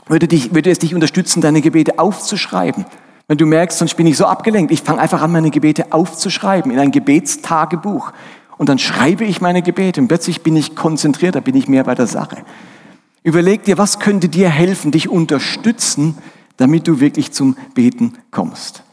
würde, 0.07 0.27
dich, 0.27 0.53
würde 0.53 0.69
es 0.69 0.79
dich 0.79 0.93
unterstützen, 0.93 1.41
deine 1.41 1.61
Gebete 1.61 1.97
aufzuschreiben. 1.97 2.85
Wenn 3.27 3.37
du 3.37 3.45
merkst, 3.45 3.79
sonst 3.79 3.95
bin 3.95 4.05
ich 4.05 4.17
so 4.17 4.25
abgelenkt, 4.25 4.71
ich 4.71 4.81
fange 4.81 4.99
einfach 4.99 5.21
an, 5.21 5.31
meine 5.31 5.49
Gebete 5.49 5.91
aufzuschreiben 5.91 6.71
in 6.71 6.77
ein 6.77 6.91
Gebetstagebuch. 6.91 8.11
Und 8.57 8.69
dann 8.69 8.77
schreibe 8.77 9.25
ich 9.25 9.41
meine 9.41 9.61
Gebete 9.61 9.99
und 9.99 10.07
plötzlich 10.07 10.43
bin 10.43 10.55
ich 10.55 10.75
konzentriert, 10.75 11.35
da 11.35 11.39
bin 11.39 11.55
ich 11.55 11.67
mehr 11.67 11.83
bei 11.83 11.95
der 11.95 12.07
Sache. 12.07 12.37
Überleg 13.25 13.63
dir, 13.63 13.79
was 13.79 13.97
könnte 13.97 14.29
dir 14.29 14.49
helfen, 14.49 14.91
dich 14.91 15.09
unterstützen, 15.09 16.15
damit 16.57 16.87
du 16.87 16.99
wirklich 16.99 17.31
zum 17.31 17.57
Beten 17.73 18.13
kommst. 18.29 18.83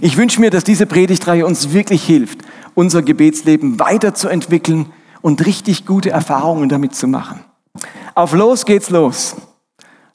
Ich 0.00 0.16
wünsche 0.16 0.40
mir, 0.40 0.50
dass 0.50 0.62
diese 0.62 0.86
Predigtreihe 0.86 1.44
uns 1.44 1.72
wirklich 1.72 2.04
hilft, 2.04 2.38
unser 2.76 3.02
Gebetsleben 3.02 3.80
weiterzuentwickeln 3.80 4.92
und 5.20 5.44
richtig 5.44 5.84
gute 5.84 6.10
Erfahrungen 6.10 6.68
damit 6.68 6.94
zu 6.94 7.08
machen. 7.08 7.40
Auf 8.14 8.34
los 8.34 8.66
geht's 8.66 8.90
los. 8.90 9.34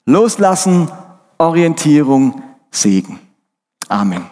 Loslassen, 0.06 0.90
Orientierung, 1.38 2.42
Segen. 2.72 3.20
Amen. 3.90 4.31